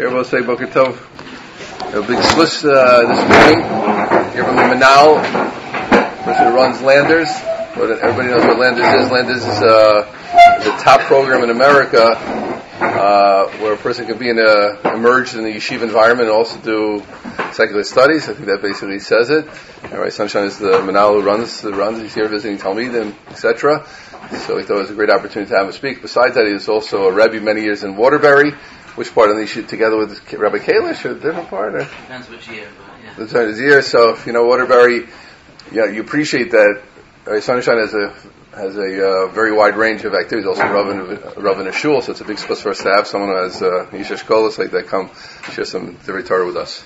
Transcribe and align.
Here 0.00 0.08
we'll 0.08 0.24
say 0.24 0.40
Boker 0.40 0.66
Tov. 0.66 0.96
A 1.92 2.00
big 2.00 2.22
slush 2.22 2.64
uh, 2.64 3.02
this 3.04 3.20
morning. 3.28 4.32
Here 4.32 4.44
from 4.46 4.56
the 4.56 4.62
Manal, 4.62 5.20
person 6.24 6.54
runs 6.54 6.80
Landers. 6.80 7.28
But 7.76 7.98
everybody 8.00 8.28
knows 8.28 8.46
what 8.46 8.58
Landers 8.58 8.86
is. 8.86 9.10
Landers 9.10 9.44
is 9.44 9.62
uh, 9.62 10.60
the 10.64 10.70
top 10.82 11.02
program 11.02 11.44
in 11.44 11.50
America 11.50 12.16
uh, 12.80 13.50
where 13.58 13.74
a 13.74 13.76
person 13.76 14.06
can 14.06 14.16
be 14.16 14.30
in 14.30 14.38
a, 14.38 14.94
emerged 14.94 15.34
in 15.34 15.44
the 15.44 15.52
yeshiva 15.52 15.82
environment 15.82 16.30
and 16.30 16.38
also 16.38 16.58
do 16.60 17.04
secular 17.52 17.84
studies. 17.84 18.26
I 18.26 18.32
think 18.32 18.46
that 18.46 18.62
basically 18.62 19.00
says 19.00 19.28
it. 19.28 19.46
All 19.92 19.98
right, 19.98 20.12
Sonnenschein 20.12 20.46
is 20.46 20.58
the 20.58 20.80
Manal 20.80 21.20
who 21.20 21.22
runs, 21.22 21.62
runs. 21.62 22.00
He's 22.00 22.14
here 22.14 22.26
visiting 22.26 22.56
Talmidim, 22.56 23.14
etc. 23.28 23.86
So 24.46 24.56
we 24.56 24.62
thought 24.62 24.76
it 24.76 24.80
was 24.80 24.90
a 24.90 24.94
great 24.94 25.10
opportunity 25.10 25.50
to 25.50 25.58
have 25.58 25.66
him 25.66 25.72
speak. 25.72 26.00
Besides 26.00 26.36
that, 26.36 26.46
he 26.46 26.54
was 26.54 26.70
also 26.70 27.08
a 27.08 27.12
Rebbe 27.12 27.44
many 27.44 27.62
years 27.62 27.84
in 27.84 27.96
Waterbury. 27.96 28.52
Which 28.96 29.14
part 29.14 29.30
of 29.30 29.36
the 29.36 29.42
issue 29.42 29.62
together 29.62 29.96
with 29.96 30.32
Rabbi 30.32 30.58
Kalish 30.58 31.04
or 31.04 31.12
a 31.12 31.14
different 31.14 31.48
part? 31.48 31.74
Or? 31.74 31.78
Depends 31.78 32.28
which 32.28 32.48
year, 32.48 32.68
but 32.76 33.04
yeah. 33.04 33.26
Depends 33.26 33.58
his 33.58 33.60
year. 33.60 33.82
So, 33.82 34.18
you 34.26 34.32
know, 34.32 34.46
Waterbury, 34.46 35.08
yeah, 35.72 35.86
you 35.86 36.00
appreciate 36.00 36.50
that 36.50 36.82
uh, 37.26 37.30
Sonnenschein 37.30 37.80
has 37.80 37.94
a 37.94 38.14
has 38.56 38.76
a 38.76 39.06
uh, 39.06 39.26
very 39.28 39.52
wide 39.52 39.76
range 39.76 40.04
of 40.04 40.14
activities. 40.14 40.46
Also, 40.46 40.62
Rav 40.62 41.60
in 41.60 41.66
a 41.66 41.72
shul, 41.72 42.02
so 42.02 42.12
it's 42.12 42.20
a 42.20 42.24
big 42.24 42.36
plus 42.38 42.60
for 42.60 42.70
us 42.70 42.82
to 42.82 42.90
have 42.90 43.06
someone 43.06 43.30
who 43.30 43.36
has 43.36 43.62
uh, 43.62 43.86
Shkolas 43.92 44.58
like 44.58 44.72
that 44.72 44.88
come 44.88 45.10
share 45.52 45.64
some 45.64 45.96
Divrei 45.96 46.26
Torah 46.26 46.46
with 46.46 46.56
us. 46.56 46.82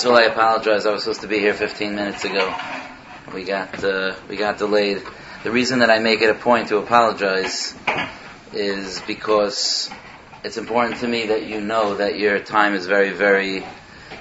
First 0.00 0.12
all, 0.12 0.16
I 0.16 0.22
apologize. 0.22 0.86
I 0.86 0.92
was 0.92 1.02
supposed 1.02 1.20
to 1.20 1.28
be 1.28 1.40
here 1.40 1.52
15 1.52 1.94
minutes 1.94 2.24
ago. 2.24 2.56
We 3.34 3.44
got 3.44 3.84
uh, 3.84 4.14
we 4.30 4.36
got 4.36 4.56
delayed. 4.56 5.02
The 5.42 5.50
reason 5.50 5.80
that 5.80 5.90
I 5.90 5.98
make 5.98 6.22
it 6.22 6.30
a 6.30 6.34
point 6.34 6.68
to 6.68 6.78
apologize 6.78 7.74
is 8.54 9.02
because 9.02 9.90
it's 10.42 10.56
important 10.56 11.00
to 11.00 11.06
me 11.06 11.26
that 11.26 11.44
you 11.44 11.60
know 11.60 11.96
that 11.96 12.18
your 12.18 12.38
time 12.38 12.72
is 12.72 12.86
very, 12.86 13.10
very 13.10 13.62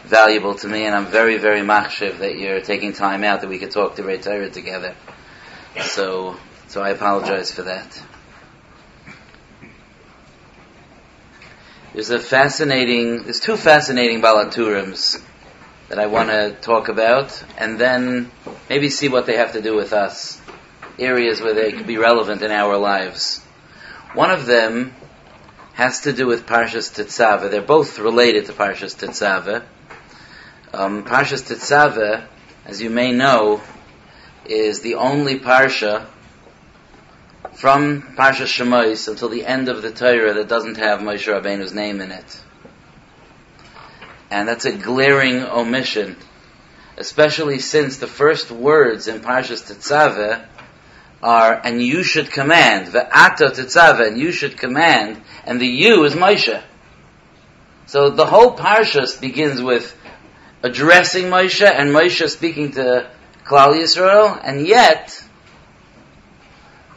valuable 0.04 0.54
to 0.56 0.68
me, 0.68 0.84
and 0.84 0.94
I'm 0.94 1.06
very, 1.06 1.38
very 1.38 1.62
machshiv 1.62 2.18
that 2.18 2.38
you're 2.38 2.60
taking 2.60 2.92
time 2.92 3.24
out 3.24 3.40
that 3.40 3.50
we 3.50 3.58
could 3.58 3.72
talk 3.72 3.96
to 3.96 4.18
Torah 4.18 4.50
together. 4.50 4.96
So, 5.80 6.36
so 6.68 6.82
I 6.82 6.90
apologize 6.90 7.54
for 7.54 7.62
that. 7.62 8.04
There's 11.94 12.10
a 12.10 12.20
fascinating, 12.20 13.24
there's 13.24 13.40
two 13.40 13.56
fascinating 13.56 14.20
Baal 14.20 14.44
HaTurims 14.44 15.24
that 15.90 16.00
I 16.00 16.06
want 16.06 16.30
to 16.30 16.56
talk 16.62 16.88
about, 16.88 17.44
and 17.58 17.80
then 17.80 18.32
maybe 18.70 18.90
see 18.90 19.10
what 19.10 19.26
they 19.26 19.38
have 19.38 19.54
to 19.54 19.62
do 19.62 19.76
with 19.76 19.92
us, 19.92 20.40
areas 21.00 21.42
where 21.42 21.56
they 21.56 21.72
could 21.72 21.88
be 21.88 21.98
relevant 21.98 22.44
in 22.44 22.52
our 22.52 22.78
lives. 22.78 23.40
One 24.14 24.30
of 24.30 24.46
them 24.46 24.94
has 25.74 26.02
to 26.02 26.14
do 26.14 26.28
with 26.28 26.46
Parshas 26.46 26.94
Tetzaveh. 26.94 27.50
They're 27.50 27.62
both 27.62 27.98
related 27.98 28.46
to 28.46 28.54
Parshas 28.54 28.96
Tetzaveh. 28.96 29.64
Um, 30.74 31.06
Parshas 31.06 31.44
Tetzaveh, 31.44 32.26
as 32.66 32.82
you 32.82 32.92
may 32.92 33.12
know, 33.12 33.62
is 34.46 34.82
the 34.82 34.96
only 34.96 35.40
parsha 35.40 36.06
from 37.54 38.16
Parshas 38.16 38.48
Shemais 38.48 39.08
until 39.08 39.30
the 39.30 39.46
end 39.46 39.70
of 39.70 39.82
the 39.82 39.92
Torah 39.92 40.34
that 40.34 40.48
doesn't 40.48 40.78
have 40.78 41.00
Moshe 41.00 41.28
Rabbeinu's 41.28 41.74
name 41.74 42.00
in 42.02 42.12
it. 42.12 42.42
And 44.32 44.48
that's 44.48 44.66
a 44.66 44.72
glaring 44.72 45.44
omission, 45.44 46.16
especially 46.98 47.60
since 47.60 47.98
the 47.98 48.08
first 48.08 48.52
words 48.52 49.08
in 49.08 49.22
Parshas 49.22 49.64
Tetzaveh 49.72 50.46
are, 51.22 51.62
and 51.64 51.82
you 51.82 52.04
should 52.04 52.32
command, 52.32 52.88
ve'ata 52.88 53.52
Tetzaveh, 53.52 54.08
and 54.08 54.20
you 54.20 54.32
should 54.32 54.58
command, 54.58 55.22
and 55.46 55.60
the 55.60 55.68
you 55.68 56.04
is 56.06 56.14
Moshe. 56.14 56.62
So 57.88 58.12
the 58.12 58.26
whole 58.26 58.56
Parshas 58.56 59.20
begins 59.20 59.62
with 59.62 59.96
addressing 60.62 61.26
Moshe 61.26 61.68
and 61.68 61.90
Moshe 61.90 62.30
speaking 62.30 62.72
to 62.74 63.10
Klal 63.46 63.74
Yisrael, 63.74 64.40
and 64.44 64.68
yet 64.68 65.24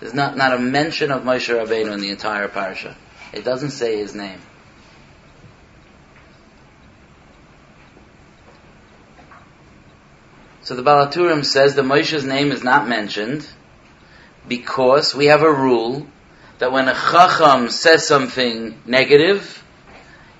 there's 0.00 0.14
not, 0.14 0.36
not 0.36 0.52
a 0.52 0.58
mention 0.58 1.10
of 1.10 1.22
Moshe 1.22 1.48
Rabbeinu 1.48 1.92
in 1.92 2.00
the 2.00 2.10
entire 2.10 2.48
Parsha. 2.48 2.94
It 3.32 3.44
doesn't 3.44 3.70
say 3.70 3.96
his 3.98 4.14
name. 4.14 4.40
So 10.64 10.76
the 10.76 10.82
Baal 10.82 11.08
HaTurim 11.08 11.44
says 11.44 11.74
that 11.74 11.84
Moshe's 11.84 12.24
name 12.24 12.52
is 12.52 12.62
not 12.62 12.88
mentioned 12.88 13.44
because 14.46 15.12
we 15.12 15.26
have 15.26 15.42
a 15.42 15.52
rule 15.52 16.06
that 16.60 16.70
when 16.70 16.86
a 16.88 16.94
Chacham 16.94 17.68
says 17.68 18.06
something 18.06 18.80
negative, 18.86 19.64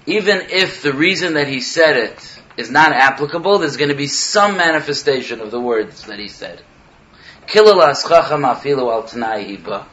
even 0.06 0.42
if 0.50 0.80
the 0.82 0.92
reason 0.92 1.34
that 1.34 1.48
he 1.48 1.60
said 1.60 1.96
it 1.96 2.40
is 2.56 2.70
not 2.70 2.92
applicable, 2.92 3.58
there's 3.58 3.76
going 3.76 3.90
to 3.90 3.96
be 3.96 4.06
some 4.06 4.56
manifestation 4.56 5.40
of 5.40 5.50
the 5.50 5.60
words 5.60 6.06
that 6.06 6.20
he 6.20 6.28
said. 6.28 6.62
Kilalas 7.48 8.08
Chacham 8.08 8.42
afilu 8.42 8.92
al. 8.92 9.88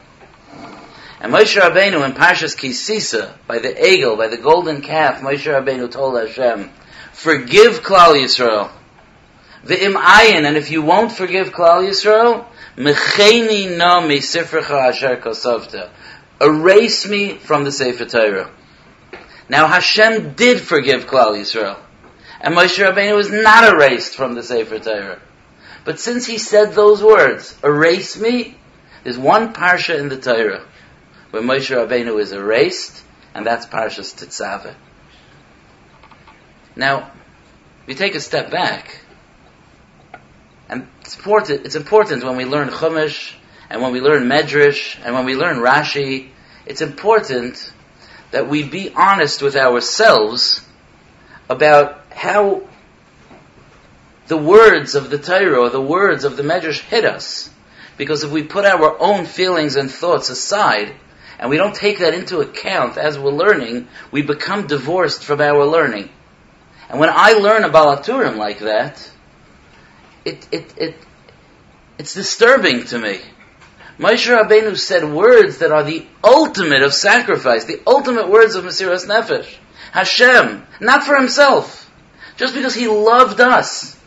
And 1.21 1.33
Moshe 1.33 1.59
Rabbeinu 1.59 2.05
in 2.05 2.11
Parshas 2.11 2.55
Kisisa, 2.55 3.33
by 3.47 3.57
the 3.57 3.83
eagle, 3.83 4.15
by 4.15 4.27
the 4.27 4.37
golden 4.37 4.83
calf, 4.83 5.21
Moshe 5.21 5.51
Rabbeinu 5.51 5.89
told 5.89 6.19
Hashem, 6.19 6.69
forgive 7.13 7.81
Klal 7.81 8.13
Yisrael 8.13 8.69
V'im 9.65 9.93
ayin, 9.93 10.45
and 10.45 10.55
if 10.55 10.71
you 10.71 10.81
won't 10.81 11.11
forgive 11.11 11.51
Klal 11.51 11.87
Yisrael, 11.87 12.45
mecheni 12.77 13.77
no 13.77 14.07
mi 14.07 14.19
sifrecha 14.19 14.89
asher 14.89 15.17
kosovta. 15.17 15.89
Erase 16.41 17.07
me 17.07 17.35
from 17.35 17.65
the 17.65 17.71
Sefer 17.71 18.05
Torah. 18.05 18.49
Now 19.49 19.67
Hashem 19.67 20.33
did 20.33 20.61
forgive 20.61 21.05
Klal 21.05 21.35
Yisrael. 21.35 21.77
And 22.41 22.55
Moshe 22.55 22.81
Rabbeinu 22.81 23.15
was 23.15 23.29
not 23.29 23.73
erased 23.73 24.15
from 24.15 24.33
the 24.33 24.43
Sefer 24.43 24.79
Torah. 24.79 25.19
But 25.83 25.99
since 25.99 26.25
he 26.25 26.37
said 26.37 26.71
those 26.71 27.03
words, 27.03 27.57
erase 27.63 28.17
me, 28.17 28.55
there's 29.03 29.17
one 29.17 29.53
parsha 29.53 29.99
in 29.99 30.07
the 30.07 30.17
Torah 30.17 30.63
where 31.31 31.41
Moshe 31.41 31.75
Rabbeinu 31.75 32.19
is 32.19 32.31
erased, 32.31 33.03
and 33.33 33.45
that's 33.45 33.65
Parshas 33.65 34.15
Tetzaveh. 34.15 34.73
Now, 36.75 37.11
if 37.83 37.89
you 37.89 37.95
take 37.95 38.15
a 38.15 38.19
step 38.19 38.49
back, 38.49 39.01
it's 41.09 41.17
important, 41.17 41.65
it's 41.65 41.75
important 41.75 42.23
when 42.23 42.37
we 42.37 42.45
learn 42.45 42.69
Chumash, 42.69 43.33
and 43.67 43.81
when 43.81 43.93
we 43.93 43.99
learn 43.99 44.29
Medrash, 44.29 44.95
and 45.03 45.15
when 45.15 45.25
we 45.25 45.33
learn 45.33 45.57
Rashi, 45.57 46.29
it's 46.67 46.81
important 46.81 47.73
that 48.29 48.47
we 48.47 48.61
be 48.61 48.93
honest 48.95 49.41
with 49.41 49.55
ourselves 49.55 50.63
about 51.49 52.05
how 52.11 52.61
the 54.27 54.37
words 54.37 54.93
of 54.93 55.09
the 55.09 55.17
Torah 55.17 55.59
or 55.59 55.71
the 55.71 55.81
words 55.81 56.25
of 56.25 56.37
the 56.37 56.43
Medrash 56.43 56.81
hit 56.81 57.05
us. 57.05 57.49
Because 57.97 58.23
if 58.23 58.29
we 58.29 58.43
put 58.43 58.65
our 58.65 59.01
own 59.01 59.25
feelings 59.25 59.77
and 59.77 59.89
thoughts 59.89 60.29
aside, 60.29 60.93
and 61.39 61.49
we 61.49 61.57
don't 61.57 61.73
take 61.73 61.97
that 61.99 62.13
into 62.13 62.41
account 62.41 62.99
as 62.99 63.17
we're 63.17 63.31
learning, 63.31 63.87
we 64.11 64.21
become 64.21 64.67
divorced 64.67 65.23
from 65.23 65.41
our 65.41 65.65
learning. 65.65 66.11
And 66.87 66.99
when 66.99 67.09
I 67.11 67.31
learn 67.31 67.63
a 67.63 67.69
Baal 67.69 67.97
HaTurim 67.97 68.37
like 68.37 68.59
that, 68.59 69.11
it, 70.25 70.47
it, 70.51 70.73
it, 70.77 70.95
it's 71.97 72.13
disturbing 72.13 72.85
to 72.85 72.97
me. 72.97 73.19
Moshe 73.99 74.33
Rabbeinu 74.33 74.77
said 74.77 75.11
words 75.11 75.57
that 75.57 75.71
are 75.71 75.83
the 75.83 76.05
ultimate 76.23 76.83
of 76.83 76.93
sacrifice, 76.93 77.65
the 77.65 77.81
ultimate 77.85 78.29
words 78.29 78.55
of 78.55 78.63
Mesiras 78.63 79.05
Nefesh. 79.05 79.53
Hashem, 79.91 80.65
not 80.79 81.03
for 81.03 81.15
himself, 81.15 81.91
just 82.37 82.53
because 82.53 82.73
he 82.73 82.87
loved 82.87 83.41
us. 83.41 83.97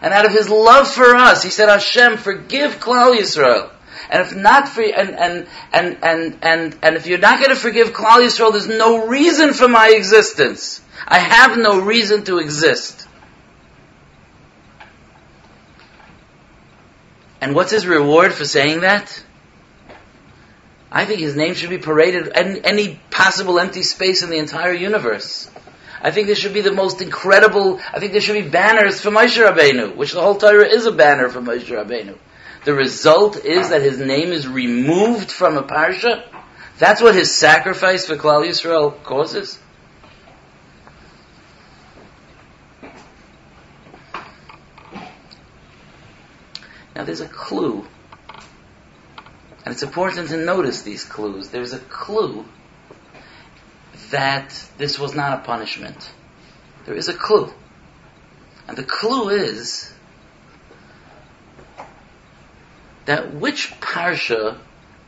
And 0.00 0.12
out 0.12 0.26
of 0.26 0.32
his 0.32 0.48
love 0.48 0.88
for 0.88 1.16
us, 1.16 1.42
he 1.42 1.50
said, 1.50 1.68
Hashem, 1.68 2.18
forgive 2.18 2.78
Klal 2.78 3.18
Yisrael. 3.18 3.70
And 4.10 4.22
if 4.22 4.36
not 4.36 4.68
for 4.68 4.82
and 4.82 5.10
and 5.16 5.48
and 5.72 5.98
and 6.02 6.38
and, 6.42 6.78
and 6.82 6.96
if 6.96 7.06
you're 7.06 7.18
not 7.18 7.40
going 7.40 7.50
to 7.50 7.60
forgive 7.60 7.92
Klal 7.92 8.24
Yisrael, 8.24 8.52
there's 8.52 8.68
no 8.68 9.06
reason 9.06 9.52
for 9.52 9.66
my 9.66 9.88
existence. 9.88 10.80
I 11.08 11.18
have 11.18 11.56
no 11.56 11.80
reason 11.80 12.24
to 12.24 12.38
exist. 12.38 13.05
And 17.40 17.54
what's 17.54 17.70
his 17.70 17.86
reward 17.86 18.32
for 18.32 18.44
saying 18.44 18.80
that? 18.80 19.22
I 20.90 21.04
think 21.04 21.20
his 21.20 21.36
name 21.36 21.54
should 21.54 21.70
be 21.70 21.78
paraded 21.78 22.28
in 22.28 22.64
any 22.64 23.00
possible 23.10 23.58
empty 23.58 23.82
space 23.82 24.22
in 24.22 24.30
the 24.30 24.38
entire 24.38 24.72
universe. 24.72 25.50
I 26.00 26.10
think 26.10 26.26
there 26.26 26.36
should 26.36 26.54
be 26.54 26.60
the 26.60 26.72
most 26.72 27.02
incredible, 27.02 27.80
I 27.92 27.98
think 27.98 28.12
there 28.12 28.20
should 28.20 28.42
be 28.42 28.48
banners 28.48 29.00
for 29.00 29.10
Moshe 29.10 29.36
Rabbeinu, 29.36 29.96
which 29.96 30.12
the 30.12 30.20
whole 30.20 30.36
Torah 30.36 30.68
is 30.68 30.86
a 30.86 30.92
banner 30.92 31.28
for 31.28 31.40
Moshe 31.40 31.66
Rabbeinu. 31.66 32.16
the 32.64 32.74
result 32.74 33.44
is 33.44 33.70
that 33.70 33.82
his 33.82 33.98
name 33.98 34.32
is 34.32 34.46
removed 34.46 35.30
from 35.30 35.56
a 35.56 35.62
parsha? 35.62 36.24
That's 36.78 37.00
what 37.00 37.14
his 37.14 37.34
sacrifice 37.34 38.06
for 38.06 38.16
Klal 38.16 38.46
Yisrael 38.46 39.02
causes? 39.02 39.58
Now 46.96 47.04
there's 47.04 47.20
a 47.20 47.28
clue. 47.28 47.86
And 49.64 49.72
it's 49.74 49.82
important 49.82 50.30
to 50.30 50.38
notice 50.38 50.80
these 50.80 51.04
clues. 51.04 51.50
There's 51.50 51.74
a 51.74 51.78
clue 51.78 52.46
that 54.10 54.66
this 54.78 54.98
was 54.98 55.14
not 55.14 55.34
a 55.34 55.42
punishment. 55.42 56.10
There 56.86 56.94
is 56.94 57.08
a 57.08 57.14
clue. 57.14 57.52
And 58.66 58.78
the 58.78 58.82
clue 58.82 59.28
is 59.28 59.92
that 63.04 63.34
which 63.34 63.72
parsha 63.78 64.58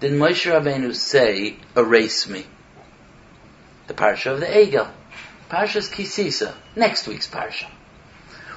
did 0.00 0.12
Moshe 0.12 0.44
Rabbeinu 0.44 0.94
say, 0.94 1.56
erase 1.74 2.28
me? 2.28 2.44
The 3.86 3.94
parsha 3.94 4.32
of 4.32 4.40
the 4.40 4.46
Egel. 4.46 4.90
Parsha's 5.48 5.88
Kisisa. 5.88 6.54
Next 6.76 7.08
week's 7.08 7.26
parsha. 7.26 7.64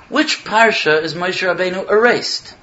Which 0.10 0.44
parsha 0.44 1.02
is 1.02 1.14
Moshe 1.14 1.48
Rabbeinu 1.48 1.90
erased? 1.90 2.56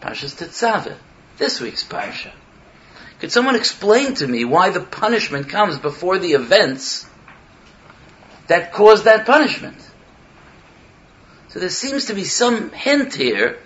Parsha's 0.00 0.34
Tetzaveh. 0.34 0.96
This 1.38 1.60
week's 1.60 1.84
parsha. 1.84 2.32
Could 3.20 3.32
someone 3.32 3.56
explain 3.56 4.14
to 4.14 4.26
me 4.26 4.44
why 4.44 4.70
the 4.70 4.80
punishment 4.80 5.48
comes 5.48 5.78
before 5.78 6.18
the 6.18 6.32
events 6.32 7.06
that 8.46 8.72
caused 8.72 9.04
that 9.04 9.26
punishment? 9.26 9.76
So 11.48 11.60
there 11.60 11.70
seems 11.70 12.06
to 12.06 12.14
be 12.14 12.24
some 12.24 12.70
hint 12.70 13.14
here 13.14 13.58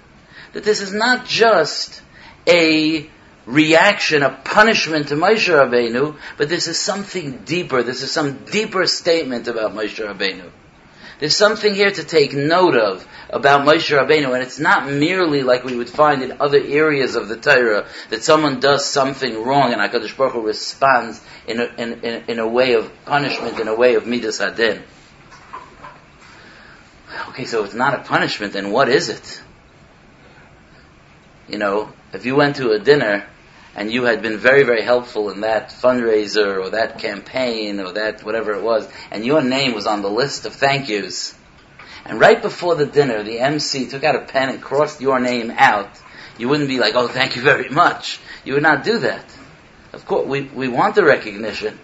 that 0.52 0.64
this 0.64 0.80
is 0.80 0.92
not 0.92 1.26
just 1.26 2.02
a 2.46 3.10
reaction, 3.46 4.22
a 4.22 4.30
punishment 4.30 5.08
to 5.08 5.14
Moshe 5.14 5.48
Rabbeinu, 5.48 6.16
but 6.36 6.48
this 6.48 6.68
is 6.68 6.78
something 6.78 7.38
deeper. 7.38 7.82
This 7.82 8.02
is 8.02 8.12
some 8.12 8.44
deeper 8.44 8.86
statement 8.86 9.48
about 9.48 9.74
Moshe 9.74 9.96
Rabbeinu. 9.96 10.50
There's 11.22 11.36
something 11.36 11.72
here 11.72 11.92
to 11.92 12.02
take 12.02 12.34
note 12.34 12.76
of 12.76 13.06
about 13.30 13.64
Moshe 13.64 13.96
Rabbeinu, 13.96 14.34
and 14.34 14.42
it's 14.42 14.58
not 14.58 14.90
merely 14.90 15.44
like 15.44 15.62
we 15.62 15.76
would 15.76 15.88
find 15.88 16.20
in 16.20 16.40
other 16.40 16.58
areas 16.60 17.14
of 17.14 17.28
the 17.28 17.36
Torah 17.36 17.86
that 18.10 18.24
someone 18.24 18.58
does 18.58 18.84
something 18.84 19.40
wrong 19.40 19.72
and 19.72 19.80
Hakadosh 19.80 20.16
Baruch 20.16 20.32
Hu 20.32 20.44
responds 20.44 21.20
in 21.46 21.60
a, 21.60 21.66
in, 21.78 22.02
in, 22.02 22.24
in 22.26 22.38
a 22.40 22.48
way 22.48 22.72
of 22.72 22.90
punishment, 23.04 23.60
in 23.60 23.68
a 23.68 23.74
way 23.76 23.94
of 23.94 24.04
midas 24.04 24.40
hadin. 24.40 24.82
Okay, 27.28 27.44
so 27.44 27.62
it's 27.62 27.74
not 27.74 27.94
a 27.94 28.02
punishment, 28.02 28.52
then 28.52 28.72
what 28.72 28.88
is 28.88 29.08
it? 29.08 29.42
You 31.46 31.58
know, 31.58 31.92
if 32.12 32.26
you 32.26 32.34
went 32.34 32.56
to 32.56 32.72
a 32.72 32.80
dinner 32.80 33.28
and 33.74 33.90
you 33.90 34.04
had 34.04 34.22
been 34.22 34.38
very, 34.38 34.62
very 34.64 34.82
helpful 34.82 35.30
in 35.30 35.40
that 35.40 35.70
fundraiser 35.70 36.62
or 36.62 36.70
that 36.70 36.98
campaign 36.98 37.80
or 37.80 37.92
that 37.92 38.22
whatever 38.22 38.52
it 38.52 38.62
was, 38.62 38.88
and 39.10 39.24
your 39.24 39.42
name 39.42 39.74
was 39.74 39.86
on 39.86 40.02
the 40.02 40.10
list 40.10 40.46
of 40.46 40.54
thank 40.54 40.88
yous, 40.88 41.34
and 42.04 42.18
right 42.18 42.40
before 42.40 42.74
the 42.74 42.86
dinner, 42.86 43.22
the 43.22 43.38
MC 43.38 43.86
took 43.86 44.04
out 44.04 44.16
a 44.16 44.20
pen 44.20 44.48
and 44.48 44.60
crossed 44.60 45.00
your 45.00 45.20
name 45.20 45.50
out, 45.52 45.90
you 46.38 46.48
wouldn't 46.48 46.68
be 46.68 46.78
like, 46.78 46.94
oh, 46.94 47.08
thank 47.08 47.36
you 47.36 47.42
very 47.42 47.68
much. 47.68 48.18
You 48.44 48.54
would 48.54 48.62
not 48.62 48.84
do 48.84 48.98
that. 49.00 49.24
Of 49.92 50.06
course, 50.06 50.26
we, 50.26 50.42
we 50.42 50.68
want 50.68 50.94
the 50.94 51.04
recognition. 51.04 51.78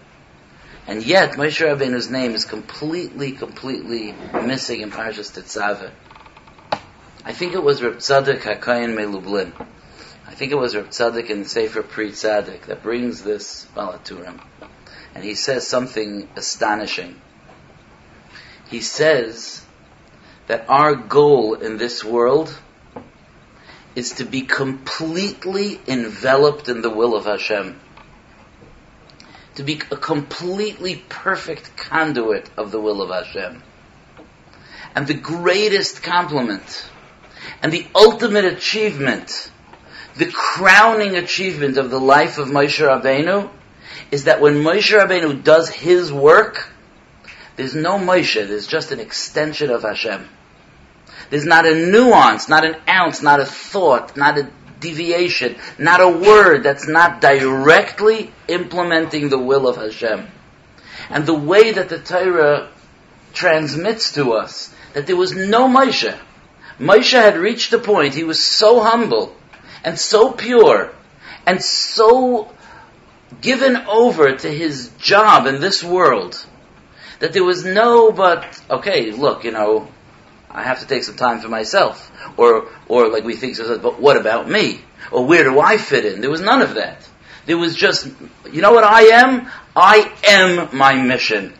And 0.87 1.05
yet, 1.05 1.32
Moshe 1.32 1.64
Rabbeinu's 1.64 2.11
name 2.11 2.32
is 2.32 2.46
completely, 2.46 3.32
completely 3.32 4.14
missing 4.32 4.81
in 4.81 4.90
Parashas 4.90 5.31
Tetzaveh. 5.31 5.90
I 7.25 7.32
think 7.32 7.52
it 7.52 7.62
was 7.62 7.82
Reb 7.82 7.99
Tzadok 7.99 8.40
HaKayin 8.40 8.96
Melublin. 8.96 9.52
I 10.29 10.35
think 10.35 10.53
it 10.53 10.57
was 10.57 10.77
Reb 10.77 10.91
Tzadok 10.91 11.31
in 11.31 11.47
Sefer 11.47 11.83
Pri 11.83 12.11
Tzadok 12.11 12.67
that 12.67 12.83
brings 12.83 13.25
this 13.25 13.65
Baal 13.75 13.95
HaTurim. 13.95 14.41
And 15.15 15.25
he 15.25 15.35
says 15.35 15.67
something 15.67 16.29
astonishing. 16.37 17.21
He 18.69 18.81
says 18.81 19.65
that 20.47 20.69
our 20.69 20.95
goal 20.95 21.55
in 21.55 21.79
this 21.79 22.05
world 22.05 22.57
is 23.97 24.13
to 24.13 24.25
be 24.25 24.43
completely 24.43 25.81
enveloped 25.89 26.69
in 26.69 26.83
the 26.83 26.91
will 26.91 27.17
of 27.17 27.25
Hashem 27.25 27.81
to 29.59 29.65
be 29.65 29.81
a 29.91 29.97
completely 29.97 31.03
perfect 31.09 31.77
conduit 31.77 32.49
of 32.57 32.71
the 32.71 32.81
will 32.81 33.03
of 33.03 33.11
Hashem. 33.11 33.61
And 34.95 35.05
the 35.05 35.15
greatest 35.15 36.01
compliment 36.05 36.89
and 37.61 37.73
the 37.73 37.85
ultimate 37.93 38.45
achievement, 38.45 39.51
the 40.19 40.26
crowning 40.26 41.15
achievement 41.15 41.79
of 41.79 41.91
the 41.91 42.00
life 42.00 42.38
of 42.38 42.49
Moshe 42.49 42.85
Rabbeinu 42.85 43.49
is 44.11 44.25
that 44.25 44.41
when 44.41 44.56
Moshe 44.56 44.99
Rabbeinu 44.99 45.44
does 45.44 45.69
his 45.69 46.12
work, 46.12 46.69
there's 47.55 47.76
no 47.76 47.99
Moshe, 47.99 48.35
there's 48.35 48.67
just 48.67 48.91
an 48.91 48.99
extension 48.99 49.70
of 49.70 49.82
Hashem. 49.82 50.29
There's 51.31 51.44
not 51.44 51.67
a 51.67 51.75
nuance, 51.75 52.49
not 52.49 52.65
an 52.65 52.76
ounce, 52.88 53.23
not 53.23 53.38
a 53.38 53.47
thought, 53.47 54.17
not 54.17 54.38
a 54.38 54.50
deviation, 54.81 55.56
not 55.79 56.00
a 56.00 56.09
word 56.09 56.64
that's 56.64 56.88
not 56.88 57.21
directly 57.21 58.32
implementing 58.49 59.29
the 59.29 59.38
will 59.38 59.69
of 59.69 59.76
Hashem. 59.76 60.26
And 61.11 61.26
the 61.26 61.35
way 61.35 61.71
that 61.73 61.88
the 61.88 61.99
Torah 62.00 62.71
transmits 63.35 64.14
to 64.14 64.32
us 64.32 64.75
that 64.94 65.06
there 65.06 65.17
was 65.17 65.32
no 65.32 65.69
Moshe. 65.69 66.17
Moshe 66.81 67.12
had 67.12 67.37
reached 67.37 67.73
a 67.73 67.79
point, 67.79 68.14
he 68.14 68.25
was 68.25 68.43
so 68.43 68.81
humble 68.81 69.37
and 69.85 69.99
so 69.99 70.33
pure 70.33 70.93
and 71.47 71.63
so 71.63 72.53
given 73.41 73.77
over 73.77 74.37
to 74.37 74.49
his 74.49 74.91
job 74.99 75.47
in 75.47 75.61
this 75.61 75.83
world 75.85 76.45
that 77.21 77.33
there 77.33 77.45
was 77.45 77.65
no 77.65 78.13
but, 78.13 78.61
okay, 78.71 79.11
look, 79.11 79.45
you 79.45 79.51
know, 79.51 79.89
I 80.51 80.63
have 80.63 80.81
to 80.81 80.87
take 80.87 81.05
some 81.05 81.17
time 81.17 81.41
for 81.41 81.49
myself. 81.49 82.11
Or, 82.37 82.69
or 82.87 83.09
like 83.09 83.25
we 83.25 83.37
think, 83.37 83.57
so 83.57 83.79
but 83.79 84.01
what 84.01 84.17
about 84.17 84.49
me? 84.49 84.81
Or 85.11 85.27
where 85.27 85.45
do 85.45 85.61
I 85.61 85.79
fit 85.79 86.05
in? 86.05 86.21
There 86.21 86.31
was 86.31 86.41
none 86.41 86.63
of 86.63 86.75
that. 86.75 87.09
There 87.47 87.59
was 87.59 87.75
just, 87.75 88.07
you 88.53 88.63
know 88.63 88.73
what 88.73 88.85
I 88.85 89.03
am? 89.03 89.49
I 89.75 90.13
am 90.29 90.77
my 90.77 90.95
mission. 90.95 91.55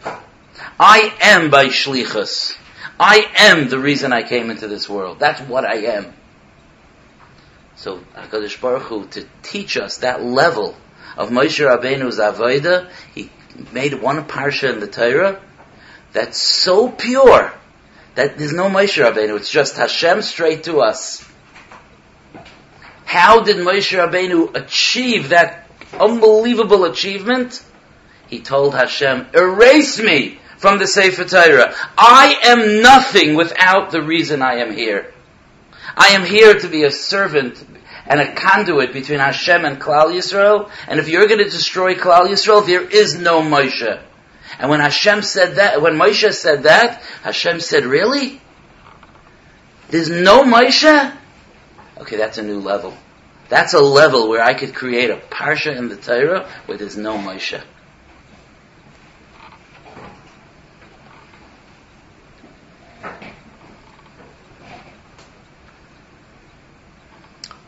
I 0.79 1.15
am 1.23 1.51
by 1.51 1.67
shlichus. 1.67 2.57
I 3.01 3.27
am 3.39 3.69
the 3.69 3.79
reason 3.79 4.13
I 4.13 4.23
came 4.23 4.51
into 4.51 4.69
this 4.69 4.89
world. 4.89 5.19
That's 5.19 5.41
what 5.41 5.65
I 5.65 5.77
am. 5.97 6.13
So 7.79 8.01
Hakadosh 8.17 8.61
Baruch 8.61 8.83
Hu 8.83 9.07
to 9.07 9.25
teach 9.45 9.77
us 9.77 9.99
that 9.99 10.21
level 10.21 10.75
of 11.17 11.31
Moshe 11.31 11.65
Rabbeinu's 11.65 12.19
avoda, 12.19 12.91
he 13.15 13.31
made 13.73 13.95
one 13.95 14.25
parsha 14.25 14.73
in 14.73 14.81
the 14.81 14.89
Torah 14.89 15.41
that's 16.13 16.39
so 16.39 16.91
pure 16.91 17.53
that 18.17 18.37
there's 18.37 18.53
no 18.53 18.69
Moshe 18.69 19.01
Rabbeinu. 19.01 19.37
It's 19.37 19.49
just 19.49 19.77
Hashem 19.77 20.23
straight 20.23 20.65
to 20.65 20.81
us. 20.81 21.25
How 23.05 23.43
did 23.43 23.59
Moshe 23.59 23.97
Rabbeinu 23.97 24.57
achieve 24.57 25.29
that 25.29 25.71
unbelievable 25.93 26.85
achievement? 26.85 27.63
He 28.27 28.41
told 28.41 28.75
Hashem, 28.75 29.29
erase 29.33 30.01
me 30.01 30.41
from 30.57 30.81
the 30.81 30.89
Sefer 30.89 31.25
Torah. 31.27 31.77
I 31.97 32.41
am 32.43 32.83
nothing 32.83 33.37
without 33.37 33.93
the 33.93 34.03
reason 34.03 34.43
I 34.43 34.55
am 34.55 34.73
here. 34.73 35.15
I 35.97 36.09
am 36.09 36.25
here 36.25 36.59
to 36.59 36.69
be 36.69 36.85
a 36.85 36.91
servant 36.91 37.65
and 38.07 38.21
a 38.21 38.35
conduit 38.35 38.93
between 38.93 39.19
Hashem 39.19 39.65
and 39.65 39.81
Klal 39.81 40.13
Yisrael. 40.13 40.71
And 40.87 40.99
if 40.99 41.09
you're 41.09 41.27
going 41.27 41.45
to 41.45 41.51
destroy 41.51 41.95
Klal 41.95 42.29
Yisrael, 42.29 42.67
there 42.67 42.83
is 42.83 43.19
no 43.19 43.43
Moshe. 43.43 44.03
And 44.59 44.71
when 44.71 44.81
Hashem 44.81 45.23
said 45.23 45.57
that, 45.57 45.83
when 45.83 45.95
Moshe 45.95 46.33
said 46.33 46.63
that, 46.65 47.03
Hashem 47.23 47.61
said, 47.61 47.85
really? 47.85 48.41
There's 49.89 50.11
no 50.11 50.43
Moshe? 50.43 51.17
Okay, 51.99 52.17
that's 52.17 52.39
a 52.39 52.43
new 52.43 52.61
level. 52.61 52.97
That's 53.49 53.75
a 53.75 53.81
level 53.81 54.29
where 54.29 54.43
I 54.43 54.55
could 54.55 54.75
create 54.75 55.11
a 55.11 55.17
parsha 55.17 55.77
in 55.77 55.89
the 55.89 55.97
Torah 55.97 56.49
where 56.67 56.79
there's 56.79 56.97
no 56.97 57.17
Moshe. 57.17 57.63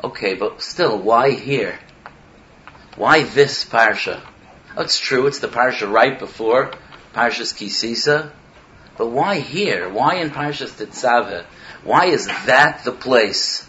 Okay, 0.02 0.34
but 0.34 0.62
still, 0.62 0.98
why 0.98 1.32
here? 1.32 1.78
Why 2.96 3.24
this 3.24 3.64
parsha? 3.64 4.20
Oh, 4.76 4.82
it's 4.82 4.98
true, 4.98 5.26
it's 5.26 5.40
the 5.40 5.48
parsha 5.48 5.90
right 5.90 6.18
before 6.18 6.72
Parshas 7.14 7.52
Kisisa. 7.52 8.30
But 8.96 9.08
why 9.08 9.40
here? 9.40 9.88
Why 9.88 10.16
in 10.16 10.30
Parshas 10.30 10.70
Tetzaveh? 10.70 11.44
Why 11.84 12.06
is 12.06 12.26
that 12.26 12.82
the 12.84 12.92
place 12.92 13.66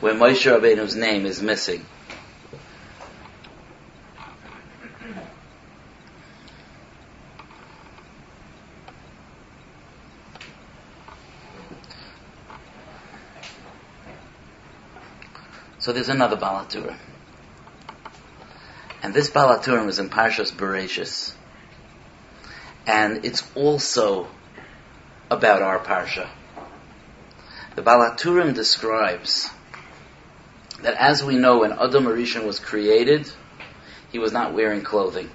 where 0.00 0.14
Moshe 0.14 0.46
Rabbeinu's 0.46 0.94
name 0.94 1.26
is 1.26 1.42
missing? 1.42 1.84
There's 15.92 16.08
another 16.08 16.36
Baal 16.36 16.64
HaTurim. 16.64 16.96
And 19.02 19.14
this 19.14 19.30
Baal 19.30 19.58
HaTurim 19.58 19.88
is 19.88 19.98
in 19.98 20.10
Parshas 20.10 20.52
Bereshis. 20.52 21.32
And 22.86 23.24
it's 23.24 23.42
also 23.54 24.28
about 25.30 25.62
our 25.62 25.78
Parsha. 25.78 26.28
The 27.76 27.82
Baal 27.82 28.10
HaTurim 28.10 28.54
describes 28.54 29.48
that 30.82 30.94
as 30.94 31.22
we 31.22 31.36
know 31.36 31.60
when 31.60 31.72
Adam 31.72 32.04
Arishan 32.04 32.46
was 32.46 32.58
created, 32.58 33.30
he 34.12 34.18
was 34.18 34.32
not 34.32 34.52
wearing 34.54 34.82
clothing. 34.82 35.30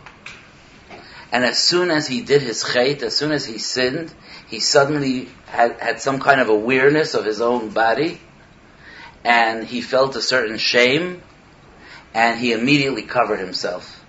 And 1.32 1.44
as 1.44 1.58
soon 1.58 1.92
as 1.92 2.08
he 2.08 2.22
did 2.22 2.42
his 2.42 2.64
chait, 2.64 3.02
as 3.02 3.16
soon 3.16 3.32
as 3.32 3.46
he 3.46 3.58
sinned, 3.58 4.14
he 4.48 4.60
suddenly 4.60 5.30
had, 5.48 5.80
had 5.80 6.02
some 6.02 6.20
kind 6.20 6.40
of 6.40 6.50
awareness 6.50 7.14
of 7.14 7.26
his 7.26 7.42
own 7.42 7.70
body, 7.70 8.20
and 9.26 9.64
he 9.64 9.82
felt 9.82 10.16
a 10.16 10.22
certain 10.22 10.60
shame, 10.60 11.24
and 12.14 12.40
he 12.40 12.54
immediately 12.54 13.02
covered 13.02 13.40
himself. 13.40 14.06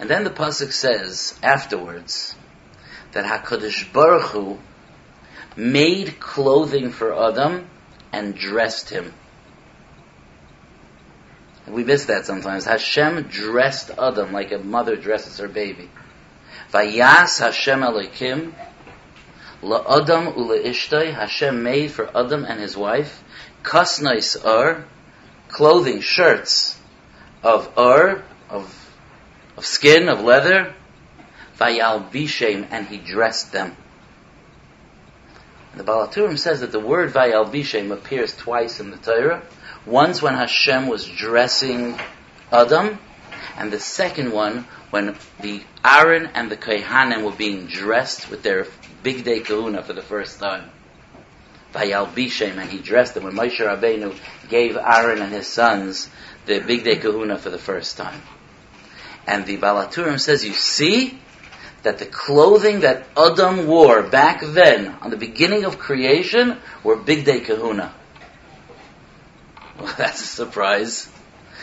And 0.00 0.10
then 0.10 0.24
the 0.24 0.30
pasuk 0.30 0.72
says 0.72 1.38
afterwards 1.44 2.34
that 3.12 3.24
Hakadosh 3.24 3.92
Baruch 3.92 4.30
Hu 4.30 4.58
made 5.56 6.18
clothing 6.18 6.90
for 6.90 7.14
Adam 7.14 7.70
and 8.12 8.34
dressed 8.34 8.90
him. 8.90 9.14
We 11.68 11.84
miss 11.84 12.06
that 12.06 12.26
sometimes. 12.26 12.64
Hashem 12.64 13.28
dressed 13.28 13.92
Adam 13.96 14.32
like 14.32 14.50
a 14.50 14.58
mother 14.58 14.96
dresses 14.96 15.38
her 15.38 15.48
baby. 15.48 15.88
Vayas 16.72 17.38
Hashem 17.38 17.80
Elokim 17.80 18.54
la'adam 19.62 20.34
uleishtay. 20.34 21.14
Hashem 21.14 21.62
made 21.62 21.92
for 21.92 22.08
Adam 22.16 22.44
and 22.44 22.58
his 22.58 22.76
wife 22.76 23.22
kasnais 23.62 24.36
ur, 24.44 24.68
er, 24.68 24.84
clothing, 25.48 26.00
shirts 26.00 26.78
of 27.42 27.70
ur, 27.78 28.22
of, 28.48 28.90
of 29.56 29.66
skin, 29.66 30.08
of 30.08 30.22
leather. 30.22 30.74
Vayal 31.58 32.10
bishem, 32.10 32.68
and 32.70 32.86
he 32.86 32.98
dressed 32.98 33.52
them. 33.52 33.76
The 35.74 35.84
Baal 35.84 36.08
HaTurim 36.08 36.38
says 36.38 36.60
that 36.60 36.72
the 36.72 36.80
word 36.80 37.12
Vayal 37.12 37.50
bishem 37.50 37.90
appears 37.92 38.34
twice 38.36 38.80
in 38.80 38.90
the 38.90 38.96
Torah. 38.96 39.42
Once 39.84 40.22
when 40.22 40.34
Hashem 40.34 40.86
was 40.86 41.04
dressing 41.04 41.98
Adam, 42.52 42.98
and 43.56 43.72
the 43.72 43.80
second 43.80 44.32
one 44.32 44.66
when 44.90 45.16
the 45.40 45.62
Aaron 45.84 46.30
and 46.34 46.50
the 46.50 46.56
Kohanim 46.56 47.24
were 47.24 47.32
being 47.32 47.66
dressed 47.66 48.30
with 48.30 48.42
their 48.42 48.66
bigdei 49.02 49.44
kehuna 49.44 49.84
for 49.84 49.92
the 49.92 50.02
first 50.02 50.38
time. 50.38 50.70
Vayal 51.72 52.12
Bishem, 52.12 52.56
and 52.56 52.70
he 52.70 52.78
dressed 52.78 53.14
them 53.14 53.24
when 53.24 53.34
Moshe 53.34 53.58
Rabbeinu 53.58 54.16
gave 54.48 54.76
Aaron 54.76 55.20
and 55.20 55.32
his 55.32 55.46
sons 55.46 56.08
the 56.46 56.60
bigdei 56.60 57.00
kehuna 57.00 57.38
for 57.38 57.50
the 57.50 57.58
first 57.58 57.96
time. 57.96 58.20
And 59.26 59.44
the 59.44 59.56
Baal 59.56 59.86
HaTurim 59.86 60.18
says, 60.18 60.44
you 60.44 60.54
see 60.54 61.18
that 61.82 61.98
the 61.98 62.06
clothing 62.06 62.80
that 62.80 63.06
Adam 63.16 63.66
wore 63.66 64.02
back 64.02 64.40
then, 64.42 64.88
on 65.02 65.10
the 65.10 65.16
beginning 65.16 65.64
of 65.64 65.78
creation, 65.78 66.56
were 66.82 66.96
bigdei 66.96 67.44
kehuna. 67.44 67.92
Well, 69.78 69.94
that's 69.98 70.22
a 70.22 70.26
surprise. 70.26 71.08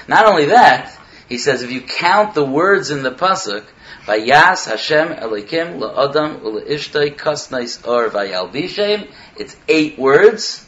Not 0.08 0.28
only 0.28 0.46
that, 0.46 0.98
he 1.28 1.38
says 1.38 1.64
if 1.64 1.72
you 1.72 1.82
count 1.82 2.36
the 2.36 2.46
words 2.46 2.92
in 2.92 3.04
the 3.04 3.12
pasuk, 3.12 3.66
Vayas 4.06 4.70
Hashem 4.70 5.16
Elikim 5.16 5.80
LaAdam 5.80 6.42
UleIshtay 6.42 7.16
Kasnais 7.16 7.88
Or 7.88 8.10
Vayal 8.10 9.08
it's 9.36 9.56
eight 9.68 9.98
words, 9.98 10.64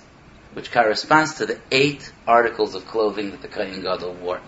which 0.53 0.72
corresponds 0.72 1.36
to 1.36 1.46
the 1.46 1.60
eight 1.72 2.12
articles 2.27 2.74
of 2.74 2.88
clothing 2.88 3.29
that 3.29 3.44
the 3.44 3.48
Kohen 3.48 3.82
Gadol 3.84 4.13
wore. 4.15 4.41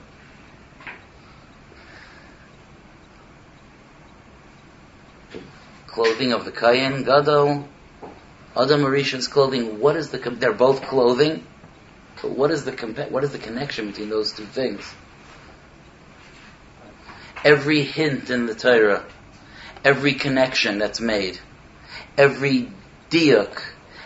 Clothing 5.86 6.34
of 6.34 6.46
the 6.46 6.52
Kohen 6.52 7.04
Gadol, 7.04 7.68
Adam 8.58 8.86
Arishan's 8.86 9.28
clothing. 9.28 9.80
What 9.80 9.98
is 9.98 10.10
the? 10.10 10.18
They're 10.18 10.52
both 10.52 10.82
clothing. 10.82 11.46
But 12.24 12.32
what 12.32 12.50
is 12.50 12.66
the 12.66 12.72
what 13.12 13.24
is 13.24 13.32
the 13.32 13.38
connection 13.38 13.88
between 13.88 14.10
those 14.10 14.34
two 14.34 14.46
things? 14.46 14.84
Every 17.44 17.84
hint 17.84 18.30
in 18.30 18.46
the 18.46 18.56
Torah, 18.56 19.06
every 19.84 20.14
connection 20.14 20.78
that's 20.78 21.00
made, 21.00 21.40
every 22.18 22.72
diuk, 23.10 23.62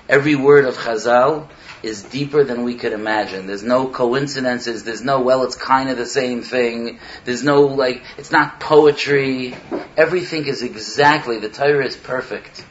every 0.08 0.36
word 0.36 0.66
of 0.66 0.78
Chazal 0.78 1.50
is 1.82 2.04
deeper 2.04 2.44
than 2.44 2.64
we 2.64 2.76
could 2.76 2.94
imagine. 2.94 3.46
There's 3.46 3.64
no 3.64 3.90
coincidences. 3.90 4.84
There's 4.84 5.04
no, 5.04 5.22
well, 5.22 5.44
it's 5.44 5.58
kind 5.58 5.90
of 5.90 5.98
the 5.98 6.06
same 6.06 6.42
thing. 6.42 7.00
There's 7.26 7.44
no, 7.44 7.64
like, 7.64 8.04
it's 8.18 8.32
not 8.32 8.60
poetry. 8.60 9.56
Everything 9.98 10.46
is 10.46 10.64
exactly, 10.64 11.40
the 11.40 11.50
Torah 11.50 11.86
is 11.86 11.98
perfect. 11.98 12.66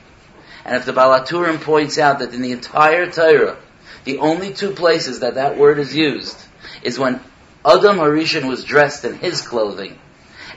And 0.64 0.76
if 0.76 0.86
the 0.86 0.92
Baal 0.92 1.20
HaTurim 1.20 1.60
points 1.60 1.98
out 1.98 2.20
that 2.20 2.32
in 2.32 2.40
the 2.40 2.52
entire 2.52 3.10
Torah, 3.10 3.58
the 4.04 4.18
only 4.18 4.54
two 4.54 4.70
places 4.70 5.20
that 5.20 5.34
that 5.34 5.58
word 5.58 5.78
is 5.78 5.94
used 5.94 6.38
is 6.82 6.98
when 6.98 7.20
Adam 7.64 7.98
Harishan 7.98 8.48
was 8.48 8.64
dressed 8.64 9.04
in 9.04 9.14
his 9.14 9.42
clothing, 9.42 9.98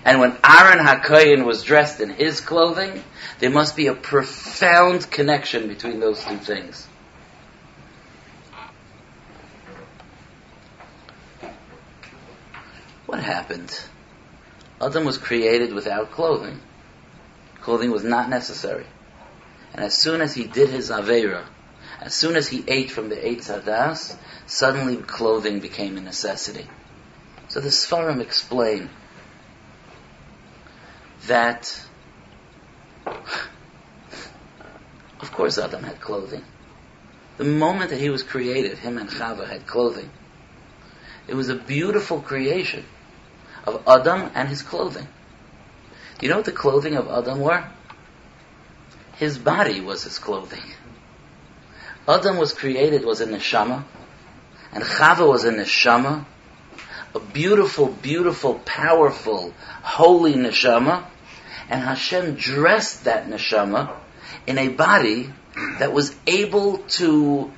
and 0.06 0.20
when 0.20 0.38
Aaron 0.44 0.86
HaKoyin 0.86 1.46
was 1.46 1.64
dressed 1.64 2.00
in 2.00 2.12
his 2.12 2.40
clothing, 2.40 3.04
there 3.40 3.50
must 3.50 3.76
be 3.76 3.88
a 3.88 3.96
profound 3.96 5.10
connection 5.10 5.68
between 5.68 6.00
those 6.00 6.24
two 6.24 6.38
things. 6.38 6.88
What 13.08 13.20
happened? 13.20 13.76
Adam 14.80 15.06
was 15.06 15.18
created 15.18 15.74
without 15.74 16.12
clothing. 16.12 16.60
Clothing 17.62 17.90
was 17.90 18.04
not 18.04 18.30
necessary. 18.30 18.86
And 19.74 19.84
as 19.84 19.96
soon 19.96 20.22
as 20.22 20.36
he 20.36 20.46
did 20.46 20.70
his 20.70 20.92
Aveira, 20.92 21.46
as 22.00 22.14
soon 22.14 22.36
as 22.36 22.48
he 22.48 22.64
ate 22.68 22.92
from 22.92 23.10
the 23.10 23.16
Eitz 23.16 23.50
Hadas, 23.50 24.16
suddenly 24.46 24.98
clothing 24.98 25.62
became 25.62 25.98
a 25.98 26.02
necessity. 26.02 26.68
So 27.48 27.60
the 27.60 27.70
Sfarim 27.70 28.22
explain 28.22 28.90
that, 31.28 31.86
of 33.06 33.52
course, 35.32 35.58
Adam 35.58 35.84
had 35.84 36.00
clothing. 36.00 36.44
The 37.38 37.44
moment 37.44 37.90
that 37.90 38.00
he 38.00 38.10
was 38.10 38.24
created, 38.24 38.78
him 38.78 38.98
and 38.98 39.10
Chava 39.10 39.48
had 39.48 39.68
clothing. 39.68 40.10
It 41.28 41.36
was 41.36 41.50
a 41.50 41.56
beautiful 41.56 42.22
creation 42.22 42.86
of 43.66 43.84
Adam 43.88 44.32
and 44.36 44.48
his 44.48 44.62
clothing. 44.62 45.08
Do 46.18 46.26
you 46.26 46.30
know 46.30 46.38
what 46.38 46.46
the 46.46 46.52
clothing 46.52 46.96
of 46.96 47.10
Adam 47.10 47.42
were? 47.42 47.66
His 49.18 49.38
body 49.38 49.82
was 49.82 50.04
his 50.04 50.20
clothing. 50.20 50.64
Adam 52.08 52.38
was 52.38 52.54
created 52.54 53.04
was 53.04 53.22
a 53.22 53.26
neshama, 53.26 53.84
and 54.72 54.84
Chava 54.84 55.28
was 55.28 55.44
a 55.44 55.52
neshama, 55.52 56.26
a 57.16 57.20
beautiful, 57.20 57.88
beautiful, 57.88 58.56
powerful, 58.66 59.54
holy 59.82 60.34
neshama, 60.34 61.06
and 61.70 61.82
Hashem 61.82 62.36
dressed 62.36 63.06
that 63.06 63.28
neshama 63.28 63.96
in 64.48 64.58
a 64.58 64.70
body 64.70 65.32
that 65.80 65.94
was 65.94 66.16
able 66.28 66.80
to 67.00 67.52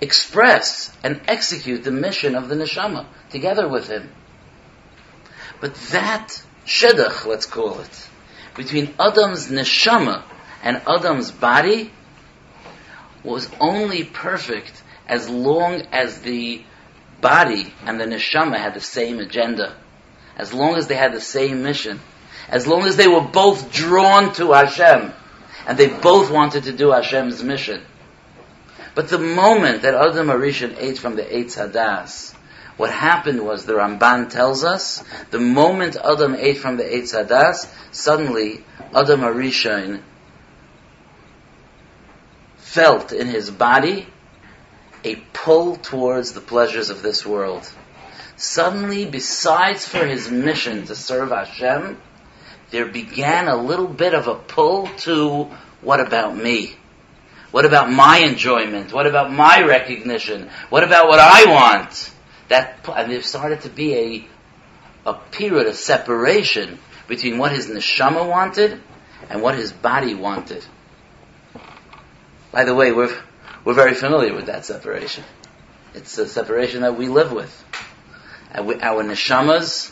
express 0.00 0.94
and 1.04 1.20
execute 1.28 1.84
the 1.84 1.90
mission 1.90 2.34
of 2.34 2.48
the 2.48 2.54
neshama 2.54 3.06
together 3.30 3.68
with 3.68 3.88
him. 3.88 4.10
But 5.60 5.74
that 5.92 6.42
shedach, 6.66 7.24
let's 7.24 7.46
call 7.46 7.80
it, 7.80 8.08
between 8.56 8.94
Adam's 8.98 9.48
neshama 9.48 10.24
and 10.62 10.82
Adam's 10.88 11.30
body 11.30 11.92
was 13.22 13.48
only 13.60 14.04
perfect 14.04 14.82
as 15.06 15.28
long 15.28 15.82
as 15.92 16.20
the 16.22 16.64
body 17.20 17.72
and 17.86 18.00
the 18.00 18.04
neshama 18.04 18.58
had 18.58 18.74
the 18.74 18.80
same 18.80 19.20
agenda, 19.20 19.76
as 20.36 20.52
long 20.52 20.74
as 20.74 20.88
they 20.88 20.96
had 20.96 21.12
the 21.12 21.20
same 21.20 21.62
mission, 21.62 22.00
as 22.52 22.66
long 22.66 22.82
as 22.82 22.96
they 22.96 23.08
were 23.08 23.22
both 23.22 23.72
drawn 23.72 24.32
to 24.34 24.52
Hashem, 24.52 25.12
and 25.66 25.78
they 25.78 25.88
both 25.88 26.30
wanted 26.30 26.64
to 26.64 26.72
do 26.72 26.90
Hashem's 26.90 27.42
mission. 27.42 27.80
But 28.94 29.08
the 29.08 29.18
moment 29.18 29.82
that 29.82 29.94
Adam 29.94 30.28
Arishan 30.28 30.76
ate 30.78 30.98
from 30.98 31.16
the 31.16 31.22
Eitz 31.22 31.56
Hadas, 31.56 32.34
what 32.76 32.90
happened 32.90 33.40
was, 33.44 33.64
the 33.64 33.72
Ramban 33.72 34.28
tells 34.28 34.64
us, 34.64 35.02
the 35.30 35.40
moment 35.40 35.96
Adam 35.96 36.34
ate 36.34 36.58
from 36.58 36.76
the 36.76 36.84
Eitz 36.84 37.14
Hadas, 37.14 37.72
suddenly 37.90 38.62
Adam 38.94 39.22
Arishan 39.22 40.02
felt 42.58 43.12
in 43.12 43.28
his 43.28 43.50
body 43.50 44.06
a 45.04 45.16
pull 45.32 45.76
towards 45.76 46.32
the 46.32 46.40
pleasures 46.40 46.90
of 46.90 47.02
this 47.02 47.24
world. 47.24 47.70
Suddenly, 48.36 49.06
besides 49.06 49.88
for 49.88 50.04
his 50.06 50.30
mission 50.30 50.84
to 50.86 50.94
serve 50.94 51.30
Hashem, 51.30 51.96
there 52.72 52.86
began 52.86 53.46
a 53.46 53.56
little 53.56 53.86
bit 53.86 54.14
of 54.14 54.26
a 54.26 54.34
pull 54.34 54.88
to 54.98 55.44
what 55.80 56.00
about 56.00 56.36
me? 56.36 56.74
What 57.52 57.64
about 57.64 57.90
my 57.90 58.18
enjoyment? 58.18 58.92
What 58.92 59.06
about 59.06 59.32
my 59.32 59.62
recognition? 59.62 60.50
What 60.70 60.82
about 60.82 61.06
what 61.06 61.20
I 61.20 61.44
want? 61.46 62.12
that, 62.52 62.86
and 62.94 63.10
there 63.10 63.22
started 63.22 63.62
to 63.62 63.70
be 63.70 63.94
a, 63.94 65.10
a 65.10 65.14
period 65.14 65.66
of 65.66 65.74
separation 65.74 66.78
between 67.08 67.38
what 67.38 67.52
his 67.52 67.66
neshama 67.66 68.28
wanted 68.28 68.80
and 69.28 69.42
what 69.42 69.56
his 69.56 69.72
body 69.72 70.14
wanted. 70.14 70.64
By 72.52 72.64
the 72.64 72.74
way, 72.74 72.92
we're, 72.92 73.16
we're 73.64 73.74
very 73.74 73.94
familiar 73.94 74.34
with 74.34 74.46
that 74.46 74.64
separation. 74.64 75.24
It's 75.94 76.16
a 76.18 76.28
separation 76.28 76.82
that 76.82 76.96
we 76.96 77.08
live 77.08 77.32
with. 77.32 77.52
Our 78.54 79.02
neshamas, 79.02 79.91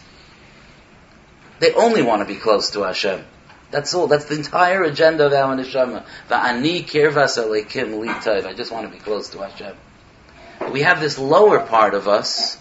they 1.61 1.73
only 1.75 2.03
want 2.03 2.21
to 2.21 2.27
be 2.27 2.41
close 2.41 2.71
to 2.71 2.83
Hashem. 2.83 3.25
That's 3.71 3.95
all. 3.95 4.09
That's 4.09 4.25
the 4.25 4.35
entire 4.35 4.83
agenda 4.83 5.27
of 5.27 5.33
our 5.33 5.55
neshama. 5.55 6.05
Va'ani 6.29 6.85
kirvas 6.85 7.39
alekim 7.39 8.01
li 8.01 8.09
I 8.09 8.53
just 8.55 8.73
want 8.73 8.91
to 8.91 8.93
be 8.93 9.03
close 9.03 9.29
to 9.31 9.39
Hashem. 9.39 9.77
But 10.59 10.73
we 10.73 10.83
have 10.83 11.01
this 11.01 11.19
lower 11.19 11.61
part 11.61 11.95
of 11.95 12.09
us 12.09 12.59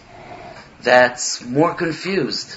that's 0.82 1.44
more 1.44 1.74
confused. 1.74 2.56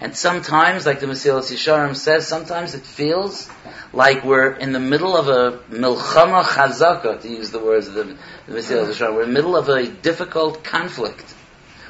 And 0.00 0.14
sometimes, 0.14 0.84
like 0.84 1.00
the 1.00 1.06
Mesilas 1.06 1.50
Yesharim 1.50 1.96
says, 1.96 2.28
sometimes 2.28 2.74
it 2.74 2.82
feels 2.82 3.48
like 3.94 4.24
we're 4.24 4.52
in 4.52 4.72
the 4.72 4.80
middle 4.80 5.16
of 5.16 5.28
a 5.28 5.58
milchama 5.70 6.42
chazaka, 6.42 7.22
to 7.22 7.28
use 7.28 7.50
the 7.50 7.58
words 7.58 7.88
of 7.88 7.94
the, 7.94 8.04
the 8.46 8.58
Yesharim. 8.58 9.14
We're 9.14 9.22
in 9.22 9.28
the 9.28 9.34
middle 9.34 9.56
of 9.56 9.70
a 9.70 9.86
difficult 9.86 10.64
conflict 10.64 11.30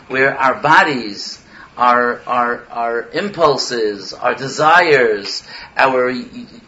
where 0.07 0.39
our 0.39 0.55
bodies, 0.63 1.43
our, 1.77 2.21
our, 2.27 2.65
our 2.71 3.09
impulses, 3.11 4.13
our 4.13 4.35
desires, 4.35 5.43
our, 5.77 6.13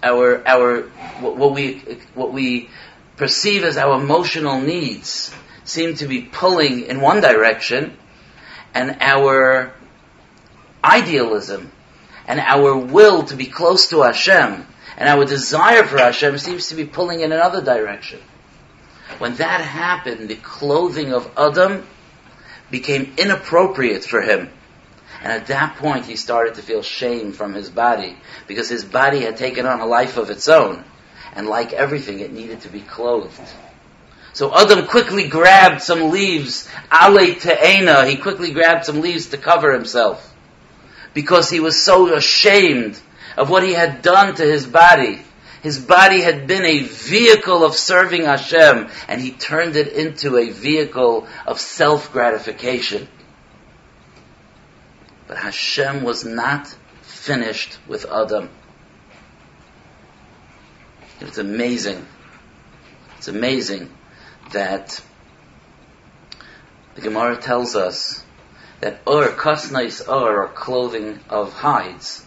our, 0.02 0.46
our, 0.46 0.82
what 1.20 1.54
we, 1.54 1.78
what 2.14 2.32
we 2.32 2.68
perceive 3.16 3.64
as 3.64 3.76
our 3.76 4.00
emotional 4.00 4.60
needs 4.60 5.34
seem 5.64 5.94
to 5.96 6.06
be 6.06 6.22
pulling 6.22 6.82
in 6.82 7.00
one 7.00 7.20
direction, 7.20 7.96
and 8.74 8.96
our 9.00 9.72
idealism 10.84 11.70
and 12.26 12.38
our 12.38 12.76
will 12.76 13.24
to 13.24 13.34
be 13.34 13.46
close 13.46 13.88
to 13.88 14.02
Hashem 14.02 14.66
and 14.98 15.08
our 15.08 15.24
desire 15.24 15.84
for 15.84 15.98
Hashem 15.98 16.38
seems 16.38 16.68
to 16.68 16.74
be 16.74 16.84
pulling 16.84 17.20
in 17.20 17.32
another 17.32 17.62
direction. 17.62 18.20
When 19.18 19.36
that 19.36 19.60
happened, 19.60 20.28
the 20.28 20.36
clothing 20.36 21.12
of 21.12 21.30
Adam 21.36 21.86
became 22.70 23.14
inappropriate 23.16 24.04
for 24.04 24.20
him. 24.20 24.50
And 25.22 25.32
at 25.32 25.48
that 25.48 25.76
point, 25.76 26.06
he 26.06 26.16
started 26.16 26.54
to 26.54 26.62
feel 26.62 26.82
shame 26.82 27.32
from 27.32 27.54
his 27.54 27.70
body 27.70 28.16
because 28.46 28.68
his 28.68 28.84
body 28.84 29.20
had 29.20 29.37
taken 29.37 29.66
on 29.66 29.80
a 29.80 29.87
life 29.87 30.16
of 30.16 30.30
its 30.30 30.48
own. 30.48 30.84
And 31.34 31.46
like 31.46 31.72
everything, 31.72 32.20
it 32.20 32.32
needed 32.32 32.60
to 32.62 32.68
be 32.68 32.80
clothed. 32.80 33.40
So 34.32 34.54
Adam 34.54 34.87
quickly 34.87 35.26
grabbed 35.26 35.82
some 35.82 36.10
leaves, 36.10 36.68
ale 36.92 37.34
te'ena, 37.34 38.06
he 38.06 38.16
quickly 38.16 38.52
grabbed 38.52 38.84
some 38.84 39.00
leaves 39.00 39.26
to 39.30 39.38
cover 39.38 39.72
himself 39.72 40.34
because 41.14 41.50
he 41.50 41.58
was 41.58 41.82
so 41.82 42.14
ashamed 42.14 43.00
of 43.37 43.50
what 43.50 43.64
he 43.64 43.72
had 43.72 44.02
done 44.02 44.34
to 44.37 44.44
his 44.44 44.66
body. 44.66 45.20
His 45.62 45.78
body 45.80 46.20
had 46.20 46.46
been 46.46 46.64
a 46.64 46.84
vehicle 46.84 47.64
of 47.64 47.75
serving 47.75 48.25
Hashem, 48.25 48.88
and 49.08 49.20
he 49.20 49.32
turned 49.32 49.75
it 49.75 49.88
into 49.88 50.37
a 50.37 50.50
vehicle 50.50 51.26
of 51.46 51.60
self 51.60 52.12
gratification. 52.12 53.08
But 55.28 55.37
Hashem 55.37 56.02
was 56.02 56.25
not 56.25 56.75
finished 57.02 57.78
with 57.87 58.06
Adam. 58.11 58.49
It's 61.20 61.37
amazing. 61.37 62.06
It's 63.18 63.28
amazing 63.28 63.90
that 64.52 65.02
the 66.94 67.02
Gemara 67.02 67.37
tells 67.37 67.76
us 67.76 68.25
that 68.80 69.02
ur, 69.06 69.28
kasnais 69.32 70.08
ur, 70.08 70.44
are 70.44 70.49
clothing 70.49 71.20
of 71.28 71.52
hides, 71.52 72.25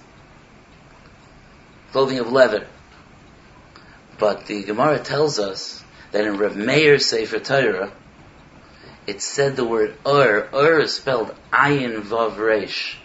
clothing 1.92 2.20
of 2.20 2.32
leather. 2.32 2.68
But 4.20 4.46
the 4.46 4.64
Gemara 4.64 5.00
tells 5.00 5.40
us 5.40 5.84
that 6.12 6.26
in 6.26 6.38
Rav 6.38 6.56
Meir 6.56 7.00
Sefer 7.00 7.40
Torah, 7.40 7.92
it 9.08 9.22
said 9.22 9.56
the 9.56 9.66
word 9.66 9.96
ur. 10.06 10.50
Ur 10.54 10.80
is 10.80 10.96
spelled 10.96 11.34
ayin 11.52 12.02
vav 12.02 12.38
resh. 12.38 12.98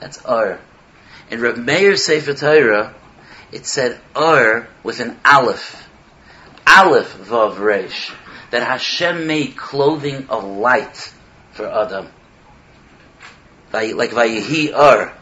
That's 0.00 0.24
ur. 0.26 0.60
In 1.30 1.40
Rav 1.40 1.58
Meir 1.58 1.96
Sefer 1.96 2.34
Torah, 2.34 2.94
it 3.52 3.66
said 3.66 4.00
ur 4.16 4.68
with 4.82 5.00
an 5.00 5.18
aleph. 5.24 5.88
Aleph 6.66 7.16
vav 7.18 7.58
resh. 7.58 8.12
That 8.50 8.62
Hashem 8.62 9.26
made 9.26 9.56
clothing 9.56 10.26
of 10.28 10.44
light 10.44 11.12
for 11.52 11.66
Adam 11.66 12.08
like 13.74 14.10
Vayihi 14.10 14.72
Ur. 14.72 15.12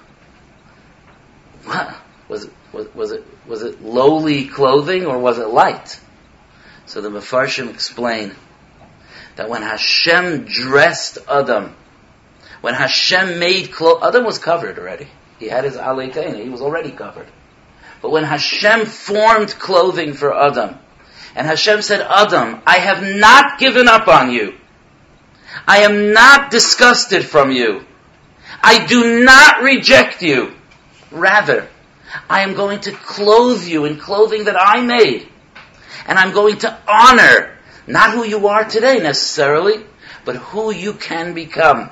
What? 1.65 1.97
Was 2.29 2.45
it, 2.45 2.53
was, 2.73 2.95
was, 2.95 3.13
it, 3.13 3.25
was 3.47 3.63
it 3.63 3.83
lowly 3.83 4.47
clothing 4.47 5.07
or 5.07 5.19
was 5.19 5.39
it 5.39 5.49
light? 5.49 6.01
So 6.87 7.01
the 7.01 7.09
Mefarshim 7.09 7.71
explain 7.71 8.35
that 9.37 9.49
when 9.49 9.63
Hashem 9.63 10.45
dressed 10.45 11.19
Adam, 11.29 11.75
when 12.61 12.75
Hashem 12.75 13.39
made 13.39 13.73
clothes, 13.73 14.03
Adam 14.03 14.25
was 14.25 14.39
covered 14.39 14.79
already. 14.79 15.09
He 15.39 15.49
had 15.49 15.65
his 15.65 15.77
aleitena, 15.77 16.43
he 16.43 16.49
was 16.49 16.61
already 16.61 16.91
covered. 16.91 17.27
But 18.01 18.11
when 18.11 18.25
Hashem 18.25 18.87
formed 18.87 19.51
clothing 19.59 20.13
for 20.13 20.35
Adam, 20.35 20.79
and 21.35 21.47
Hashem 21.47 21.83
said, 21.83 22.01
Adam, 22.03 22.61
I 22.67 22.79
have 22.79 23.03
not 23.03 23.59
given 23.59 23.89
up 23.89 24.07
on 24.09 24.31
you. 24.31 24.55
I 25.67 25.79
am 25.79 26.13
not 26.13 26.51
disgusted 26.51 27.25
from 27.25 27.51
you. 27.53 27.85
I 28.63 28.87
do 28.87 29.25
not 29.25 29.63
reject 29.63 30.23
you. 30.23 30.53
Rather, 31.11 31.69
I 32.29 32.43
am 32.43 32.55
going 32.55 32.81
to 32.81 32.93
clothe 32.93 33.65
you 33.65 33.85
in 33.85 33.99
clothing 33.99 34.45
that 34.45 34.57
I 34.61 34.81
made. 34.83 35.29
And 36.07 36.19
I'm 36.19 36.33
going 36.33 36.59
to 36.59 36.79
honor 36.87 37.57
not 37.87 38.13
who 38.13 38.25
you 38.25 38.49
are 38.49 38.65
today 38.65 38.99
necessarily, 38.99 39.85
but 40.25 40.37
who 40.37 40.73
you 40.73 40.93
can 40.93 41.35
become. 41.35 41.91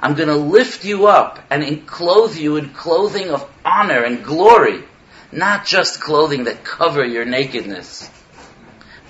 I'm 0.00 0.14
going 0.14 0.28
to 0.28 0.36
lift 0.36 0.84
you 0.84 1.06
up 1.06 1.38
and 1.50 1.86
clothe 1.86 2.36
you 2.36 2.56
in 2.56 2.70
clothing 2.70 3.30
of 3.30 3.48
honor 3.64 4.02
and 4.02 4.24
glory, 4.24 4.84
not 5.30 5.66
just 5.66 6.00
clothing 6.00 6.44
that 6.44 6.64
cover 6.64 7.04
your 7.04 7.24
nakedness. 7.24 8.10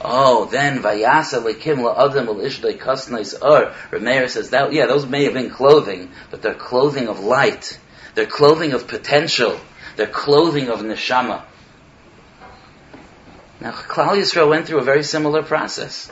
Oh, 0.00 0.46
then 0.46 0.78
vayasa 0.78 1.42
lekim 1.42 1.78
la'adam 1.78 2.26
al-ishdei 2.26 2.78
kasnais 2.78 3.34
ur. 3.40 3.74
Rameir 3.90 4.28
says 4.30 4.50
that, 4.50 4.72
yeah, 4.72 4.86
those 4.86 5.06
may 5.06 5.24
have 5.24 5.34
been 5.34 5.50
clothing, 5.50 6.10
but 6.30 6.42
they're 6.42 6.54
clothing 6.54 7.08
of 7.08 7.20
light. 7.20 7.78
They're 8.14 8.26
clothing 8.26 8.72
of 8.72 8.88
potential. 8.88 9.60
They're 9.96 10.06
clothing 10.06 10.68
of 10.70 10.80
neshama. 10.80 11.42
Now, 13.60 13.72
Klal 13.72 14.16
Yisrael 14.16 14.48
went 14.48 14.66
through 14.66 14.78
a 14.78 14.84
very 14.84 15.02
similar 15.02 15.42
process. 15.42 16.10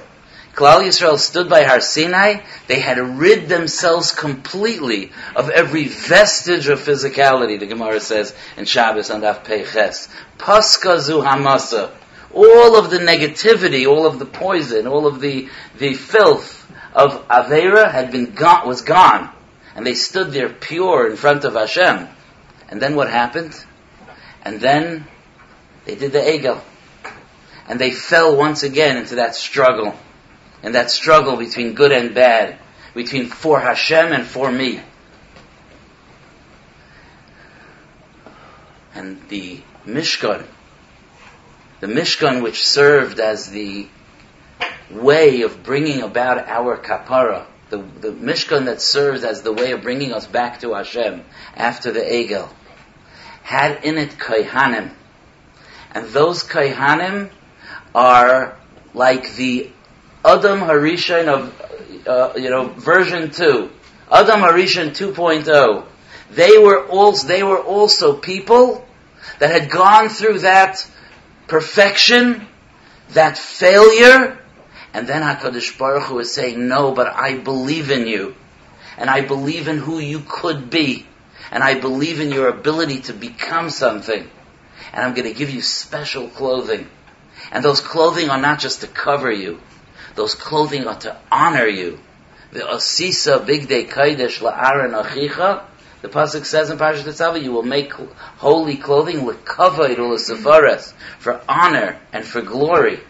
Klal 0.55 0.83
Yisrael 0.83 1.19
stood 1.19 1.49
by 1.49 1.63
Har 1.63 1.81
Sinai. 1.81 2.41
They 2.67 2.81
had 2.81 2.99
rid 2.99 3.49
themselves 3.49 4.13
completely 4.13 5.13
of 5.37 5.51
every 5.51 5.89
vestige 5.89 6.69
of 6.69 6.81
physicality. 6.81 7.59
The 7.59 7.67
Gemara 7.67 8.01
says 8.01 8.35
in 8.57 8.65
Shabbos 8.65 9.11
and 9.11 9.25
Af 9.25 9.45
Peiches. 9.45 10.09
Paskazu 10.39 11.25
hamasa 11.25 11.91
all 12.33 12.77
of 12.77 12.91
the 12.91 12.99
negativity, 12.99 13.87
all 13.87 14.07
of 14.07 14.19
the 14.19 14.27
poison, 14.27 14.87
all 14.87 15.07
of 15.07 15.21
the, 15.21 15.49
the 15.79 15.95
filth 15.95 16.71
of 16.95 17.27
Avera 17.29 17.91
had 17.91 18.13
been 18.13 18.33
gone, 18.33 18.69
was 18.69 18.83
gone. 18.83 19.31
And 19.75 19.87
they 19.87 19.95
stood 19.95 20.33
there 20.33 20.49
pure 20.49 21.09
in 21.11 21.17
front 21.17 21.45
of 21.45 21.55
Hashem. 21.55 22.09
And 22.69 22.83
then 22.83 22.97
what 22.97 23.09
happened? 23.11 23.55
And 24.43 24.61
then 24.61 25.07
they 25.85 25.95
did 25.95 26.13
the 26.13 26.19
Egel. 26.19 26.61
And 27.69 27.79
they 27.79 27.91
fell 27.91 28.37
once 28.37 28.63
again 28.63 28.97
into 28.97 29.17
that 29.17 29.37
struggle. 29.37 29.95
And 30.63 30.75
that 30.75 30.91
struggle 30.91 31.37
between 31.37 31.75
good 31.75 31.93
and 31.93 32.15
bad. 32.15 32.59
Between 32.95 33.27
for 33.27 33.61
Hashem 33.61 34.13
and 34.13 34.27
for 34.27 34.51
me. 34.51 34.81
And 38.95 39.21
the 39.29 39.61
Mishkan, 39.87 40.45
the 41.81 41.87
Mishkan, 41.87 42.43
which 42.43 42.67
served 42.67 43.21
as 43.21 43.51
the 43.51 43.89
way 44.91 45.43
of 45.43 45.63
bringing 45.63 46.03
about 46.03 46.49
our 46.49 46.77
kapara, 46.77 47.47
the, 47.71 47.79
the 47.79 48.11
Mishkan 48.11 48.67
that 48.67 48.81
serves 48.81 49.25
as 49.25 49.43
the 49.43 49.53
way 49.53 49.73
of 49.73 49.83
bringing 49.83 50.13
us 50.13 50.27
back 50.27 50.61
to 50.61 50.75
Hashem 50.75 51.25
after 51.55 51.93
the 51.93 52.01
Egel, 52.01 52.49
had 53.43 53.85
in 53.85 53.99
it 53.99 54.11
Kaihanim. 54.11 54.91
And 55.93 56.07
those 56.09 56.45
Kaihanim 56.45 57.31
are 57.99 58.57
like 58.95 59.35
the 59.35 59.71
Adam 60.25 60.61
Harishan 60.61 61.27
of, 61.27 62.07
uh, 62.07 62.33
you 62.37 62.49
know, 62.49 62.69
version 62.69 63.31
2. 63.31 63.71
Adam 64.11 64.41
Harishan 64.41 64.91
2.0. 64.91 65.85
They 66.31 66.59
were 66.59 66.87
also, 66.87 67.27
they 67.27 67.43
were 67.43 67.61
also 67.61 68.17
people 68.17 68.87
that 69.41 69.51
had 69.51 69.69
gone 69.69 70.09
through 70.09 70.41
that 70.41 70.89
perfection, 71.49 72.47
that 73.11 73.37
failure, 73.37 74.39
And 74.95 75.07
then 75.07 75.23
HaKadosh 75.23 75.79
Baruch 75.79 76.05
Hu 76.05 76.19
is 76.21 76.33
saying, 76.33 76.67
no, 76.67 76.93
but 76.93 77.09
I 77.09 77.37
believe 77.37 77.91
in 77.91 78.07
you. 78.07 78.35
And 78.97 79.11
I 79.11 79.21
believe 79.21 79.69
in 79.69 79.79
who 79.79 79.99
you 79.99 80.23
could 80.27 80.71
be. 80.71 81.07
And 81.51 81.63
I 81.63 81.79
believe 81.79 82.21
in 82.21 82.33
your 82.33 82.49
ability 82.49 83.01
to 83.03 83.13
become 83.13 83.71
something. 83.71 84.29
And 84.93 85.05
I'm 85.05 85.15
going 85.15 85.29
to 85.29 85.39
give 85.39 85.51
you 85.51 85.63
special 85.63 86.29
clothing. 86.29 86.89
And 87.51 87.65
those 87.65 87.81
clothing 87.81 88.31
are 88.31 88.41
not 88.41 88.59
just 88.61 88.83
to 88.83 88.87
cover 88.87 89.31
you. 89.31 89.61
Those 90.15 90.35
clothing 90.35 90.87
are 90.87 90.99
to 91.01 91.17
honor 91.31 91.67
you. 91.67 91.99
The 92.53 92.61
Asisa 92.61 93.45
Bigdei 93.45 93.89
Kaidesh 93.89 94.41
La'aran 94.41 95.03
Achicha. 95.03 95.65
The 96.01 96.09
pasuk 96.09 96.45
says 96.45 96.71
in 96.71 96.79
Parashat 96.79 97.05
Tetzaveh, 97.05 97.43
you 97.43 97.53
will 97.53 97.63
make 97.63 97.93
holy 97.93 98.77
clothing 98.77 99.21
lekavod 99.21 99.97
u'lesefares 99.97 100.93
for 101.19 101.41
honor 101.49 101.99
and 102.13 102.25
for 102.25 102.41
glory. 102.41 103.01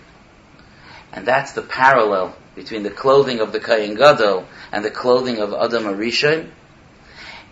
And 1.12 1.26
that's 1.26 1.52
the 1.52 1.62
parallel 1.62 2.34
between 2.54 2.82
the 2.82 2.90
clothing 2.90 3.40
of 3.40 3.52
the 3.52 3.60
Kayin 3.60 3.96
Gadol 3.96 4.46
and 4.72 4.84
the 4.84 4.90
clothing 4.90 5.38
of 5.38 5.52
Adam 5.52 5.84
Arishon. 5.84 6.50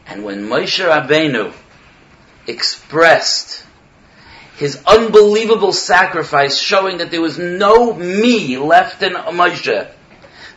And 0.07 0.25
when 0.25 0.46
Moshe 0.46 0.85
Rabbeinu 0.85 1.53
expressed 2.46 3.65
his 4.57 4.83
unbelievable 4.87 5.73
sacrifice, 5.73 6.59
showing 6.59 6.99
that 6.99 7.11
there 7.11 7.21
was 7.21 7.38
no 7.38 7.92
me 7.92 8.57
left 8.57 9.03
in 9.03 9.12
Moshe, 9.12 9.90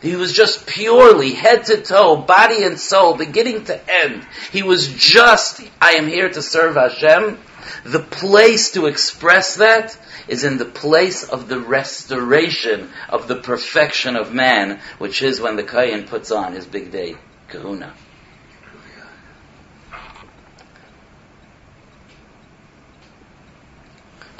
he 0.02 0.16
was 0.16 0.32
just 0.32 0.66
purely 0.66 1.32
head 1.32 1.64
to 1.66 1.82
toe, 1.82 2.16
body 2.16 2.64
and 2.64 2.80
soul, 2.80 3.14
beginning 3.14 3.64
to 3.64 3.80
end. 4.04 4.26
He 4.50 4.62
was 4.62 4.88
just, 4.88 5.60
I 5.80 5.92
am 5.92 6.06
here 6.06 6.30
to 6.30 6.40
serve 6.40 6.76
Hashem. 6.76 7.38
The 7.84 8.00
place 8.00 8.72
to 8.72 8.86
express 8.86 9.56
that 9.56 9.98
is 10.26 10.44
in 10.44 10.56
the 10.56 10.64
place 10.64 11.24
of 11.24 11.48
the 11.48 11.60
restoration 11.60 12.88
of 13.10 13.28
the 13.28 13.36
perfection 13.36 14.16
of 14.16 14.32
man, 14.32 14.80
which 14.98 15.22
is 15.22 15.40
when 15.40 15.56
the 15.56 15.62
Kayan 15.62 16.04
puts 16.04 16.30
on 16.30 16.54
his 16.54 16.66
big 16.66 16.90
day 16.90 17.16
kahuna. 17.48 17.92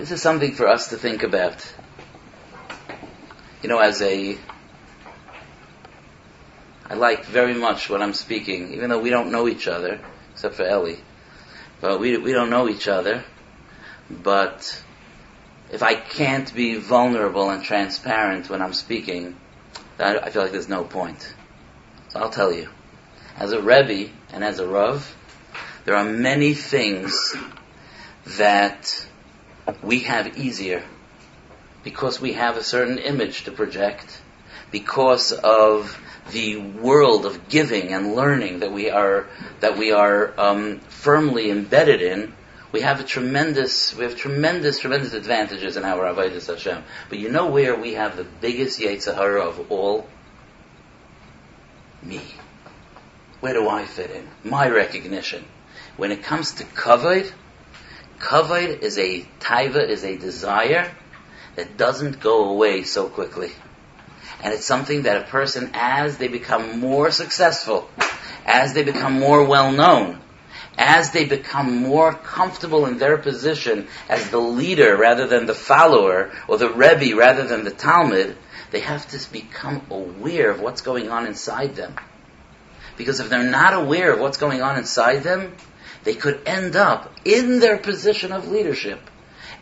This 0.01 0.13
is 0.13 0.23
something 0.23 0.53
for 0.53 0.67
us 0.67 0.89
to 0.89 0.97
think 0.97 1.23
about. 1.25 1.75
You 3.63 3.69
know, 3.69 3.81
as 3.81 4.01
a 4.01 4.39
I 6.89 6.95
like 6.95 7.27
very 7.27 7.53
much 7.53 7.91
what 7.91 8.01
I'm 8.01 8.15
speaking, 8.15 8.73
even 8.73 8.89
though 8.89 8.99
we 8.99 9.11
don't 9.11 9.31
know 9.31 9.47
each 9.47 9.69
other, 9.69 10.01
except 10.33 10.55
for 10.55 10.63
Ellie. 10.63 11.01
But 11.83 12.01
we, 12.01 12.17
we 12.17 12.33
don't 12.33 12.49
know 12.49 12.67
each 12.67 12.89
other. 12.89 13.25
But 14.09 14.83
if 15.71 15.83
I 15.83 15.97
can't 15.97 16.53
be 16.55 16.77
vulnerable 16.77 17.51
and 17.51 17.63
transparent 17.63 18.49
when 18.49 18.63
I'm 18.63 18.73
speaking, 18.73 19.37
I 19.99 20.31
feel 20.31 20.41
like 20.41 20.53
there's 20.53 20.67
no 20.67 20.83
point. 20.83 21.35
So 22.09 22.21
I'll 22.21 22.31
tell 22.31 22.51
you. 22.51 22.71
As 23.37 23.53
a 23.53 23.61
Rebbe 23.61 24.11
and 24.33 24.43
as 24.43 24.61
a 24.61 24.67
Rav, 24.67 25.15
there 25.85 25.95
are 25.95 26.05
many 26.05 26.55
things 26.55 27.37
that 28.39 29.07
we 29.83 30.01
have 30.01 30.39
easier 30.39 30.83
because 31.83 32.21
we 32.21 32.35
have 32.35 32.57
a 32.57 32.63
certain 32.63 32.99
image 32.99 33.45
to 33.45 33.53
project, 33.53 34.21
because 34.71 35.33
of 35.33 35.99
the 36.33 36.57
world 36.57 37.27
of 37.27 37.49
giving 37.49 37.93
and 37.93 38.15
learning 38.15 38.61
that 38.61 38.73
we 38.73 38.91
are 38.91 39.27
that 39.61 39.77
we 39.77 39.93
are 39.93 40.33
um, 40.39 40.79
firmly 40.81 41.51
embedded 41.51 42.03
in, 42.03 42.33
we 42.73 42.83
have 42.83 43.01
a 43.01 43.05
tremendous 43.05 43.95
we 43.97 44.05
have 44.05 44.17
tremendous 44.17 44.79
tremendous 44.79 45.13
advantages 45.13 45.77
in 45.77 45.85
our 45.85 46.05
avodas 46.05 46.47
Hashem. 46.47 46.83
But 47.09 47.19
you 47.19 47.31
know 47.31 47.47
where 47.47 47.75
we 47.75 47.95
have 47.95 48.17
the 48.17 48.25
biggest 48.25 48.79
Yetzirah 48.81 49.43
of 49.43 49.73
all? 49.73 50.07
Me. 52.03 52.21
Where 53.41 53.55
do 53.55 53.69
I 53.69 53.85
fit 53.85 54.11
in? 54.11 54.29
My 54.45 54.69
recognition. 54.69 55.45
When 55.97 56.13
it 56.13 56.23
comes 56.23 56.53
to 56.53 56.65
kavod, 56.65 57.31
kavod 58.21 58.83
is 58.83 58.99
a 58.99 59.23
taiva, 59.41 59.89
is 59.89 60.05
a 60.05 60.17
desire 60.17 60.91
that 61.57 61.77
doesn't 61.77 62.21
go 62.21 62.51
away 62.51 62.85
so 62.85 63.09
quickly. 63.09 63.51
And 64.43 64.55
it's 64.55 64.65
something 64.65 65.03
that 65.03 65.23
a 65.23 65.27
person, 65.27 65.71
as 65.75 66.19
they 66.19 66.29
become 66.29 66.79
more 66.81 67.11
successful, 67.11 67.91
as 68.47 68.73
they 68.73 68.85
become 68.85 69.15
more 69.15 69.45
well 69.45 69.73
known, 69.73 70.21
as 70.79 71.11
they 71.11 71.25
become 71.25 71.83
more 71.83 72.15
comfortable 72.15 72.87
in 72.87 72.99
their 72.99 73.19
position 73.19 73.89
as 74.09 74.31
the 74.31 74.39
leader 74.39 74.97
rather 74.97 75.27
than 75.27 75.47
the 75.47 75.55
follower, 75.55 76.33
or 76.49 76.57
the 76.57 76.71
Rebbe 76.71 77.17
rather 77.17 77.47
than 77.47 77.65
the 77.65 77.71
Talmid, 77.71 78.37
they 78.71 78.81
have 78.81 79.07
to 79.09 79.33
become 79.33 79.83
aware 79.91 80.51
of 80.51 80.61
what's 80.61 80.81
going 80.81 81.11
on 81.11 81.27
inside 81.27 81.75
them. 81.75 81.97
Because 82.97 83.21
if 83.21 83.29
they're 83.29 83.43
not 83.43 83.75
aware 83.75 84.13
of 84.13 84.21
what's 84.21 84.39
going 84.39 84.63
on 84.63 84.77
inside 84.79 85.23
them, 85.23 85.55
they 86.05 86.15
could 86.15 86.43
end 86.47 86.77
up 86.77 87.13
in 87.25 87.61
their 87.61 87.77
position 87.77 88.33
of 88.33 88.49
leadership, 88.49 89.01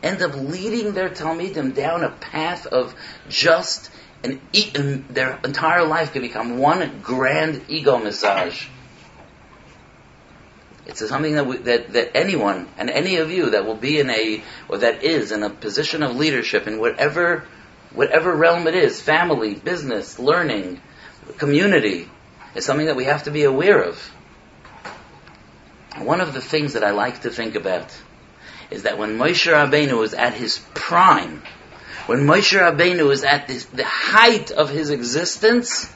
end 0.02 0.22
up 0.22 0.34
leading 0.34 0.92
their 0.92 1.08
Talmidim 1.08 1.74
down 1.74 2.04
a 2.04 2.10
path 2.10 2.66
of 2.66 2.94
just 3.28 3.90
and, 4.22 4.40
their 5.10 5.38
entire 5.44 5.84
life 5.84 6.12
can 6.12 6.22
become 6.22 6.58
one 6.58 7.00
grand 7.02 7.64
ego 7.68 7.98
massage. 7.98 8.66
It's 10.86 11.06
something 11.06 11.34
that, 11.34 11.46
we, 11.46 11.58
that 11.58 11.92
that 11.92 12.16
anyone 12.16 12.66
and 12.78 12.88
any 12.88 13.16
of 13.16 13.30
you 13.30 13.50
that 13.50 13.66
will 13.66 13.76
be 13.76 14.00
in 14.00 14.08
a 14.08 14.42
or 14.68 14.78
that 14.78 15.04
is 15.04 15.32
in 15.32 15.42
a 15.42 15.50
position 15.50 16.02
of 16.02 16.16
leadership 16.16 16.66
in 16.66 16.80
whatever 16.80 17.44
whatever 17.92 18.34
realm 18.34 18.66
it 18.66 18.74
is, 18.74 19.00
family, 19.00 19.54
business, 19.54 20.18
learning, 20.18 20.80
community, 21.36 22.08
is 22.54 22.64
something 22.64 22.86
that 22.86 22.96
we 22.96 23.04
have 23.04 23.24
to 23.24 23.30
be 23.30 23.44
aware 23.44 23.82
of. 23.82 24.12
One 26.04 26.20
of 26.20 26.32
the 26.32 26.40
things 26.40 26.74
that 26.74 26.84
I 26.84 26.90
like 26.90 27.22
to 27.22 27.30
think 27.30 27.54
about 27.54 27.96
is 28.70 28.82
that 28.82 28.98
when 28.98 29.18
Moshe 29.18 29.50
Rabbeinu 29.50 29.98
was 29.98 30.14
at 30.14 30.34
his 30.34 30.58
prime, 30.74 31.42
when 32.06 32.20
Moshe 32.20 32.58
Rabbeinu 32.58 33.06
was 33.06 33.24
at 33.24 33.48
this, 33.48 33.64
the 33.66 33.84
height 33.84 34.50
of 34.50 34.70
his 34.70 34.90
existence, 34.90 35.92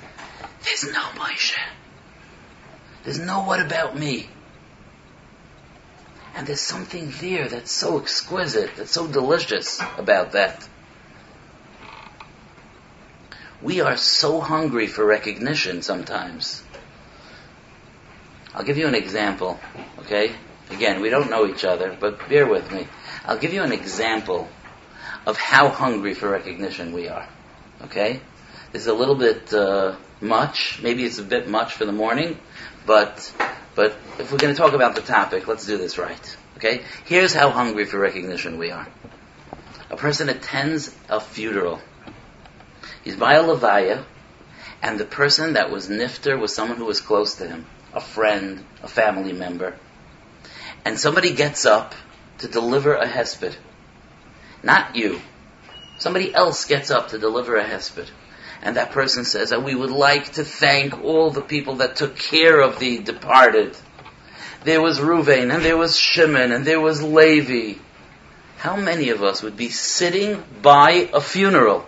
there's 0.64 0.84
no 0.84 1.00
Moshe. 1.16 1.58
There's 3.04 3.18
no 3.18 3.42
what 3.42 3.60
about 3.60 3.98
me. 3.98 4.28
And 6.34 6.46
there's 6.46 6.60
something 6.60 7.12
there 7.20 7.48
that's 7.48 7.70
so 7.72 7.98
exquisite, 7.98 8.76
that's 8.76 8.92
so 8.92 9.06
delicious 9.06 9.80
about 9.98 10.32
that. 10.32 10.66
We 13.60 13.80
are 13.80 13.96
so 13.96 14.40
hungry 14.40 14.86
for 14.86 15.04
recognition 15.04 15.82
sometimes. 15.82 16.62
I'll 18.54 18.64
give 18.64 18.78
you 18.78 18.86
an 18.86 18.94
example, 18.94 19.58
okay? 20.00 20.34
Again, 20.70 21.00
we 21.00 21.10
don't 21.10 21.30
know 21.30 21.46
each 21.46 21.64
other, 21.64 21.96
but 21.98 22.28
bear 22.28 22.46
with 22.46 22.70
me. 22.72 22.86
I'll 23.24 23.38
give 23.38 23.52
you 23.52 23.62
an 23.62 23.72
example 23.72 24.48
of 25.26 25.36
how 25.36 25.68
hungry 25.68 26.14
for 26.14 26.28
recognition 26.28 26.92
we 26.92 27.08
are. 27.08 27.28
Okay? 27.82 28.20
This 28.72 28.82
is 28.82 28.88
a 28.88 28.94
little 28.94 29.14
bit 29.14 29.52
uh, 29.52 29.96
much. 30.20 30.80
Maybe 30.82 31.04
it's 31.04 31.18
a 31.18 31.22
bit 31.22 31.48
much 31.48 31.74
for 31.74 31.84
the 31.84 31.92
morning, 31.92 32.38
but 32.86 33.32
but 33.74 33.96
if 34.18 34.30
we're 34.30 34.38
going 34.38 34.54
to 34.54 34.60
talk 34.60 34.74
about 34.74 34.94
the 34.94 35.00
topic, 35.00 35.48
let's 35.48 35.66
do 35.66 35.78
this 35.78 35.98
right. 35.98 36.36
Okay? 36.56 36.82
Here's 37.06 37.32
how 37.32 37.50
hungry 37.50 37.84
for 37.86 37.98
recognition 37.98 38.58
we 38.58 38.70
are. 38.70 38.86
A 39.90 39.96
person 39.96 40.28
attends 40.28 40.94
a 41.08 41.20
funeral. 41.20 41.80
He's 43.04 43.16
by 43.16 43.34
a 43.34 43.42
levaya, 43.42 44.04
and 44.82 44.98
the 44.98 45.04
person 45.04 45.54
that 45.54 45.70
was 45.70 45.88
nifter 45.88 46.38
was 46.38 46.54
someone 46.54 46.78
who 46.78 46.84
was 46.84 47.00
close 47.00 47.36
to 47.36 47.48
him, 47.48 47.66
a 47.94 48.00
friend, 48.00 48.64
a 48.82 48.88
family 48.88 49.32
member. 49.32 49.76
And 50.84 50.98
somebody 50.98 51.34
gets 51.34 51.66
up 51.66 51.94
to 52.38 52.48
deliver 52.48 52.94
a 52.94 53.06
hesped. 53.06 53.56
Not 54.62 54.96
you. 54.96 55.20
Somebody 55.98 56.34
else 56.34 56.64
gets 56.64 56.90
up 56.90 57.08
to 57.08 57.18
deliver 57.18 57.56
a 57.56 57.64
hesped. 57.64 58.08
And 58.62 58.76
that 58.76 58.92
person 58.92 59.24
says, 59.24 59.50
that 59.50 59.64
we 59.64 59.74
would 59.74 59.90
like 59.90 60.32
to 60.34 60.44
thank 60.44 61.02
all 61.02 61.30
the 61.30 61.42
people 61.42 61.76
that 61.76 61.96
took 61.96 62.16
care 62.16 62.60
of 62.60 62.78
the 62.78 62.98
departed. 62.98 63.76
There 64.64 64.80
was 64.80 65.00
Ruvain, 65.00 65.52
and 65.52 65.64
there 65.64 65.76
was 65.76 65.98
Shimon, 65.98 66.52
and 66.52 66.64
there 66.64 66.80
was 66.80 67.02
Levi. 67.02 67.80
How 68.58 68.76
many 68.76 69.08
of 69.08 69.22
us 69.22 69.42
would 69.42 69.56
be 69.56 69.70
sitting 69.70 70.42
by 70.62 71.10
a 71.12 71.20
funeral, 71.20 71.84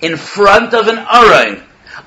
in 0.00 0.16
front 0.16 0.74
of 0.74 0.88
an 0.88 0.96
Arain, 0.96 1.62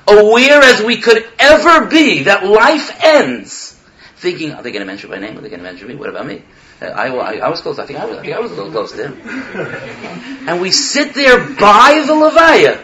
aware 0.06 0.60
as 0.62 0.82
we 0.82 0.98
could 0.98 1.26
ever 1.38 1.86
be 1.86 2.24
that 2.24 2.44
life 2.44 2.90
ends, 3.02 3.80
thinking, 4.16 4.52
are 4.52 4.62
they 4.62 4.72
going 4.72 4.80
to 4.80 4.86
mention 4.86 5.10
my 5.10 5.18
name? 5.18 5.36
Are 5.38 5.40
they 5.40 5.48
going 5.48 5.60
to 5.60 5.64
mention 5.64 5.88
me? 5.88 5.94
What 5.94 6.08
about 6.08 6.26
me? 6.26 6.42
Uh, 6.80 6.86
I, 6.86 7.08
I, 7.08 7.36
I, 7.36 7.48
was 7.48 7.60
close. 7.60 7.78
I 7.78 7.86
think 7.86 7.98
I 7.98 8.06
was, 8.06 8.18
I 8.18 8.22
think 8.22 8.34
I 8.34 8.40
was 8.40 8.50
a 8.50 8.54
little 8.54 8.72
close 8.72 8.92
to 8.92 9.08
him. 9.08 10.48
And 10.48 10.60
we 10.60 10.72
sit 10.72 11.14
there 11.14 11.38
by 11.38 12.04
the 12.06 12.12
Levaya, 12.12 12.82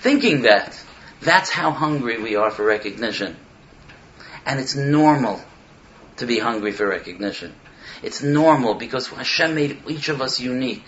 thinking 0.00 0.42
that. 0.42 0.82
That's 1.20 1.50
how 1.50 1.72
hungry 1.72 2.22
we 2.22 2.36
are 2.36 2.50
for 2.50 2.64
recognition. 2.64 3.36
And 4.44 4.60
it's 4.60 4.76
normal 4.76 5.42
to 6.18 6.26
be 6.26 6.38
hungry 6.38 6.72
for 6.72 6.86
recognition. 6.86 7.54
It's 8.02 8.22
normal 8.22 8.74
because 8.74 9.08
Hashem 9.08 9.54
made 9.54 9.82
each 9.88 10.08
of 10.08 10.20
us 10.20 10.38
unique. 10.38 10.86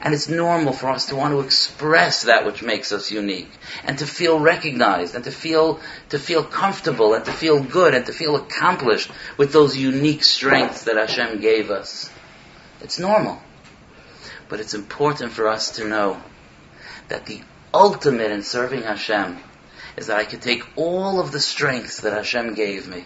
And 0.00 0.14
it's 0.14 0.28
normal 0.28 0.72
for 0.72 0.90
us 0.90 1.06
to 1.06 1.16
want 1.16 1.34
to 1.34 1.40
express 1.40 2.22
that 2.22 2.46
which 2.46 2.62
makes 2.62 2.92
us 2.92 3.10
unique 3.10 3.50
and 3.84 3.98
to 3.98 4.06
feel 4.06 4.38
recognized 4.38 5.16
and 5.16 5.24
to 5.24 5.32
feel, 5.32 5.80
to 6.10 6.18
feel 6.18 6.44
comfortable 6.44 7.14
and 7.14 7.24
to 7.24 7.32
feel 7.32 7.62
good 7.62 7.94
and 7.94 8.06
to 8.06 8.12
feel 8.12 8.36
accomplished 8.36 9.10
with 9.36 9.52
those 9.52 9.76
unique 9.76 10.22
strengths 10.22 10.84
that 10.84 10.96
Hashem 10.96 11.40
gave 11.40 11.70
us. 11.70 12.10
It's 12.80 12.98
normal. 12.98 13.42
But 14.48 14.60
it's 14.60 14.74
important 14.74 15.32
for 15.32 15.48
us 15.48 15.72
to 15.72 15.88
know 15.88 16.22
that 17.08 17.26
the 17.26 17.42
ultimate 17.74 18.30
in 18.30 18.42
serving 18.42 18.82
Hashem 18.82 19.38
is 19.96 20.06
that 20.06 20.18
I 20.18 20.24
could 20.24 20.42
take 20.42 20.62
all 20.76 21.20
of 21.20 21.32
the 21.32 21.40
strengths 21.40 22.02
that 22.02 22.12
Hashem 22.12 22.54
gave 22.54 22.86
me. 22.86 23.04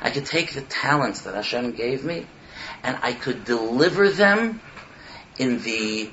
I 0.00 0.10
could 0.10 0.26
take 0.26 0.54
the 0.54 0.60
talents 0.60 1.22
that 1.22 1.34
Hashem 1.34 1.72
gave 1.72 2.04
me 2.04 2.26
and 2.82 2.98
I 3.02 3.12
could 3.12 3.44
deliver 3.44 4.08
them 4.08 4.60
in 5.40 5.62
the 5.62 6.10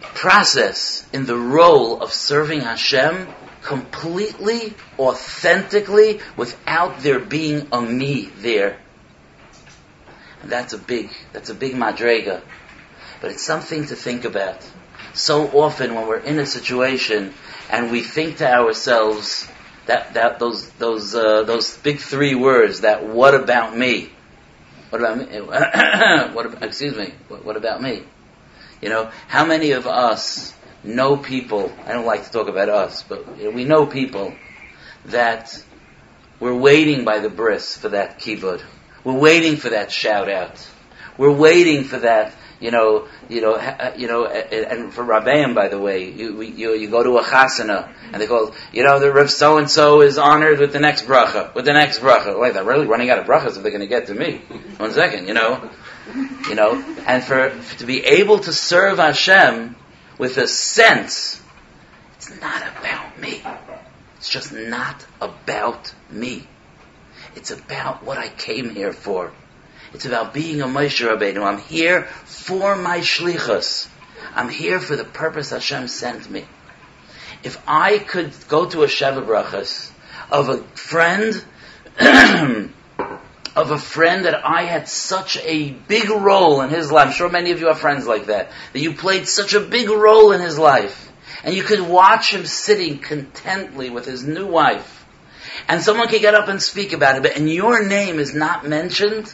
process, 0.00 1.06
in 1.12 1.26
the 1.26 1.36
role 1.36 2.02
of 2.02 2.12
serving 2.12 2.60
Hashem 2.60 3.28
completely, 3.62 4.74
authentically, 4.98 6.20
without 6.36 7.00
there 7.00 7.20
being 7.20 7.68
a 7.70 7.80
me 7.80 8.26
there. 8.38 8.78
And 10.42 10.50
that's 10.50 10.72
a 10.72 10.78
big, 10.78 11.10
that's 11.32 11.50
a 11.50 11.54
big 11.54 11.74
madrega. 11.74 12.42
But 13.20 13.30
it's 13.30 13.46
something 13.46 13.86
to 13.86 13.96
think 13.96 14.24
about. 14.24 14.68
So 15.14 15.46
often 15.48 15.94
when 15.94 16.08
we're 16.08 16.18
in 16.18 16.38
a 16.40 16.46
situation 16.46 17.32
and 17.70 17.92
we 17.92 18.02
think 18.02 18.38
to 18.38 18.52
ourselves 18.52 19.48
that, 19.86 20.14
that 20.14 20.40
those, 20.40 20.68
those, 20.72 21.14
uh, 21.14 21.44
those 21.44 21.76
big 21.78 22.00
three 22.00 22.34
words, 22.34 22.80
that 22.80 23.06
what 23.06 23.34
about 23.34 23.76
me? 23.76 24.10
What 24.96 25.12
about 25.12 25.30
me? 25.30 25.40
what 26.34 26.62
excuse 26.62 26.96
me, 26.96 27.12
what, 27.28 27.44
what 27.44 27.56
about 27.58 27.82
me? 27.82 28.02
You 28.80 28.88
know, 28.88 29.10
how 29.28 29.44
many 29.44 29.72
of 29.72 29.86
us 29.86 30.54
know 30.82 31.18
people, 31.18 31.70
I 31.84 31.92
don't 31.92 32.06
like 32.06 32.24
to 32.24 32.30
talk 32.30 32.48
about 32.48 32.70
us, 32.70 33.02
but 33.02 33.36
we 33.36 33.64
know 33.64 33.84
people 33.84 34.34
that 35.06 35.62
we're 36.40 36.56
waiting 36.56 37.04
by 37.04 37.18
the 37.18 37.28
bris 37.28 37.76
for 37.76 37.90
that 37.90 38.18
kibud. 38.20 38.62
We're 39.04 39.18
waiting 39.18 39.56
for 39.56 39.68
that 39.68 39.92
shout 39.92 40.30
out. 40.30 40.66
We're 41.18 41.30
waiting 41.30 41.84
for 41.84 41.98
that 41.98 42.32
you 42.60 42.70
know, 42.70 43.06
you 43.28 43.40
know, 43.40 43.54
uh, 43.54 43.94
you 43.96 44.08
know, 44.08 44.26
and 44.26 44.92
for 44.92 45.04
Rabbeim, 45.04 45.54
by 45.54 45.68
the 45.68 45.78
way, 45.78 46.10
you, 46.10 46.40
you, 46.40 46.74
you 46.74 46.88
go 46.88 47.02
to 47.02 47.18
a 47.18 47.22
chasana, 47.22 47.92
and 48.12 48.20
they 48.20 48.26
go, 48.26 48.54
you 48.72 48.82
know, 48.82 48.98
the 48.98 49.12
Rav 49.12 49.30
so 49.30 49.58
and 49.58 49.70
so 49.70 50.00
is 50.00 50.16
honored 50.16 50.58
with 50.58 50.72
the 50.72 50.80
next 50.80 51.02
bracha, 51.06 51.54
with 51.54 51.66
the 51.66 51.72
next 51.72 51.98
bracha. 51.98 52.38
Wait, 52.38 52.54
they're 52.54 52.64
really 52.64 52.86
running 52.86 53.10
out 53.10 53.18
of 53.18 53.26
brachas 53.26 53.56
if 53.56 53.62
they're 53.62 53.72
going 53.72 53.80
to 53.80 53.86
get 53.86 54.06
to 54.06 54.14
me. 54.14 54.38
One 54.78 54.92
second, 54.92 55.28
you 55.28 55.34
know, 55.34 55.70
you 56.48 56.54
know, 56.54 56.82
and 57.06 57.22
for, 57.22 57.50
for 57.50 57.78
to 57.80 57.86
be 57.86 58.04
able 58.04 58.38
to 58.38 58.52
serve 58.52 58.98
Hashem 58.98 59.76
with 60.18 60.38
a 60.38 60.46
sense, 60.46 61.42
it's 62.16 62.40
not 62.40 62.62
about 62.62 63.18
me. 63.20 63.42
It's 64.16 64.30
just 64.30 64.52
not 64.52 65.04
about 65.20 65.94
me. 66.10 66.46
It's 67.34 67.50
about 67.50 68.02
what 68.02 68.16
I 68.16 68.28
came 68.28 68.70
here 68.70 68.94
for. 68.94 69.32
It's 69.94 70.06
about 70.06 70.34
being 70.34 70.60
a 70.60 70.66
Moshe 70.66 71.06
Rabbeinu. 71.06 71.42
I'm 71.42 71.58
here 71.58 72.04
for 72.24 72.76
my 72.76 72.98
shlichus. 72.98 73.88
I'm 74.34 74.48
here 74.48 74.80
for 74.80 74.96
the 74.96 75.04
purpose 75.04 75.50
Hashem 75.50 75.88
sent 75.88 76.30
me. 76.30 76.44
If 77.42 77.62
I 77.66 77.98
could 77.98 78.32
go 78.48 78.66
to 78.66 78.82
a 78.82 78.86
Sheva 78.86 79.24
Brachas 79.24 79.90
of 80.30 80.48
a 80.48 80.58
friend, 80.76 81.44
of 83.56 83.70
a 83.70 83.78
friend 83.78 84.24
that 84.24 84.44
I 84.44 84.64
had 84.64 84.88
such 84.88 85.38
a 85.38 85.70
big 85.70 86.10
role 86.10 86.60
in 86.62 86.70
his 86.70 86.90
life, 86.90 87.06
I'm 87.06 87.12
sure 87.12 87.30
many 87.30 87.52
of 87.52 87.60
you 87.60 87.68
have 87.68 87.78
friends 87.78 88.06
like 88.06 88.26
that, 88.26 88.50
that 88.72 88.80
you 88.80 88.94
played 88.94 89.28
such 89.28 89.54
a 89.54 89.60
big 89.60 89.88
role 89.88 90.32
in 90.32 90.40
his 90.40 90.58
life, 90.58 91.12
and 91.44 91.54
you 91.54 91.62
could 91.62 91.80
watch 91.80 92.34
him 92.34 92.44
sitting 92.44 92.98
contently 92.98 93.90
with 93.90 94.04
his 94.04 94.24
new 94.24 94.46
wife, 94.46 95.06
and 95.68 95.80
someone 95.82 96.08
could 96.08 96.20
get 96.20 96.34
up 96.34 96.48
and 96.48 96.60
speak 96.60 96.92
about 96.92 97.16
it, 97.16 97.22
but 97.22 97.36
and 97.36 97.48
your 97.48 97.86
name 97.86 98.18
is 98.18 98.34
not 98.34 98.66
mentioned, 98.66 99.32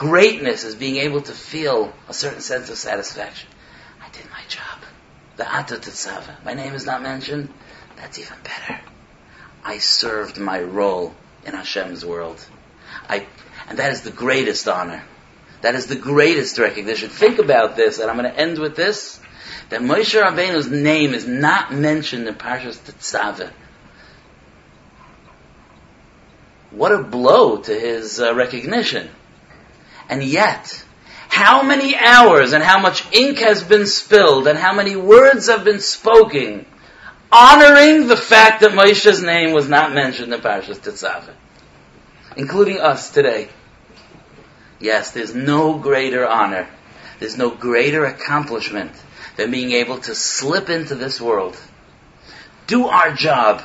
greatness 0.00 0.64
is 0.64 0.74
being 0.74 0.96
able 0.96 1.20
to 1.20 1.32
feel 1.32 1.92
a 2.08 2.14
certain 2.14 2.40
sense 2.40 2.70
of 2.70 2.78
satisfaction. 2.78 3.50
I 4.02 4.08
did 4.08 4.24
my 4.30 4.40
job. 4.48 4.78
The 5.36 5.46
Ata 5.46 5.74
Tetzava. 5.74 6.42
My 6.42 6.54
name 6.54 6.72
is 6.72 6.86
not 6.86 7.02
mentioned. 7.02 7.52
That's 7.96 8.18
even 8.18 8.38
better. 8.42 8.80
I 9.62 9.76
served 9.76 10.38
my 10.38 10.58
role 10.58 11.14
in 11.44 11.52
Hashem's 11.52 12.02
world. 12.02 12.42
I, 13.10 13.26
and 13.68 13.78
that 13.78 13.92
is 13.92 14.00
the 14.00 14.10
greatest 14.10 14.66
honor. 14.68 15.04
That 15.60 15.74
is 15.74 15.86
the 15.86 15.96
greatest 15.96 16.58
recognition. 16.58 17.10
Think 17.10 17.38
about 17.38 17.76
this, 17.76 17.98
and 17.98 18.10
I'm 18.10 18.16
going 18.16 18.32
to 18.32 18.40
end 18.40 18.58
with 18.58 18.76
this. 18.76 19.20
That 19.68 19.82
Moshe 19.82 20.18
Rabbeinu's 20.18 20.70
name 20.70 21.12
is 21.12 21.26
not 21.26 21.74
mentioned 21.74 22.26
in 22.26 22.36
Parshas 22.36 22.78
Tetzaveh. 22.78 23.50
What 26.70 26.90
a 26.90 27.02
blow 27.02 27.58
to 27.58 27.78
his 27.78 28.18
uh, 28.18 28.34
recognition. 28.34 29.10
And 30.10 30.24
yet, 30.24 30.84
how 31.28 31.62
many 31.62 31.96
hours 31.96 32.52
and 32.52 32.64
how 32.64 32.80
much 32.80 33.10
ink 33.12 33.38
has 33.38 33.62
been 33.62 33.86
spilled 33.86 34.48
and 34.48 34.58
how 34.58 34.74
many 34.74 34.96
words 34.96 35.48
have 35.48 35.64
been 35.64 35.78
spoken 35.78 36.66
honoring 37.30 38.08
the 38.08 38.16
fact 38.16 38.62
that 38.62 38.74
Moshe's 38.74 39.22
name 39.22 39.52
was 39.52 39.68
not 39.68 39.94
mentioned 39.94 40.34
in 40.34 40.40
Parashas 40.40 40.80
Tetzaveh, 40.80 41.32
including 42.36 42.80
us 42.80 43.10
today. 43.10 43.48
Yes, 44.80 45.12
there's 45.12 45.32
no 45.32 45.78
greater 45.78 46.26
honor, 46.26 46.68
there's 47.20 47.38
no 47.38 47.50
greater 47.50 48.04
accomplishment 48.04 48.90
than 49.36 49.52
being 49.52 49.70
able 49.70 49.98
to 49.98 50.14
slip 50.16 50.68
into 50.68 50.96
this 50.96 51.20
world, 51.20 51.56
do 52.66 52.86
our 52.86 53.14
job, 53.14 53.62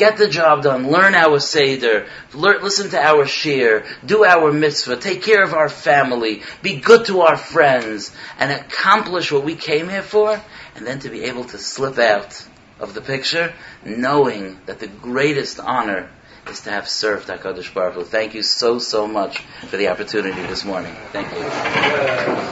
Get 0.00 0.16
the 0.16 0.30
job 0.30 0.62
done. 0.62 0.90
Learn 0.90 1.14
our 1.14 1.38
Seder. 1.40 2.06
Learn, 2.32 2.62
listen 2.62 2.88
to 2.92 2.98
our 2.98 3.26
shir. 3.26 3.84
Do 4.02 4.24
our 4.24 4.50
mitzvah. 4.50 4.96
Take 4.96 5.22
care 5.22 5.44
of 5.44 5.52
our 5.52 5.68
family. 5.68 6.42
Be 6.62 6.80
good 6.80 7.04
to 7.08 7.20
our 7.20 7.36
friends. 7.36 8.10
And 8.38 8.50
accomplish 8.50 9.30
what 9.30 9.44
we 9.44 9.56
came 9.56 9.90
here 9.90 10.00
for. 10.00 10.40
And 10.74 10.86
then 10.86 11.00
to 11.00 11.10
be 11.10 11.24
able 11.24 11.44
to 11.44 11.58
slip 11.58 11.98
out 11.98 12.42
of 12.78 12.94
the 12.94 13.02
picture, 13.02 13.52
knowing 13.84 14.58
that 14.64 14.78
the 14.78 14.86
greatest 14.86 15.60
honor 15.60 16.08
is 16.48 16.62
to 16.62 16.70
have 16.70 16.88
served 16.88 17.28
HaKadosh 17.28 17.74
Baruch 17.74 17.92
Hu. 17.92 18.04
Thank 18.04 18.32
you 18.32 18.42
so, 18.42 18.78
so 18.78 19.06
much 19.06 19.40
for 19.68 19.76
the 19.76 19.88
opportunity 19.88 20.40
this 20.46 20.64
morning. 20.64 20.96
Thank 21.12 21.30
you. 21.30 22.50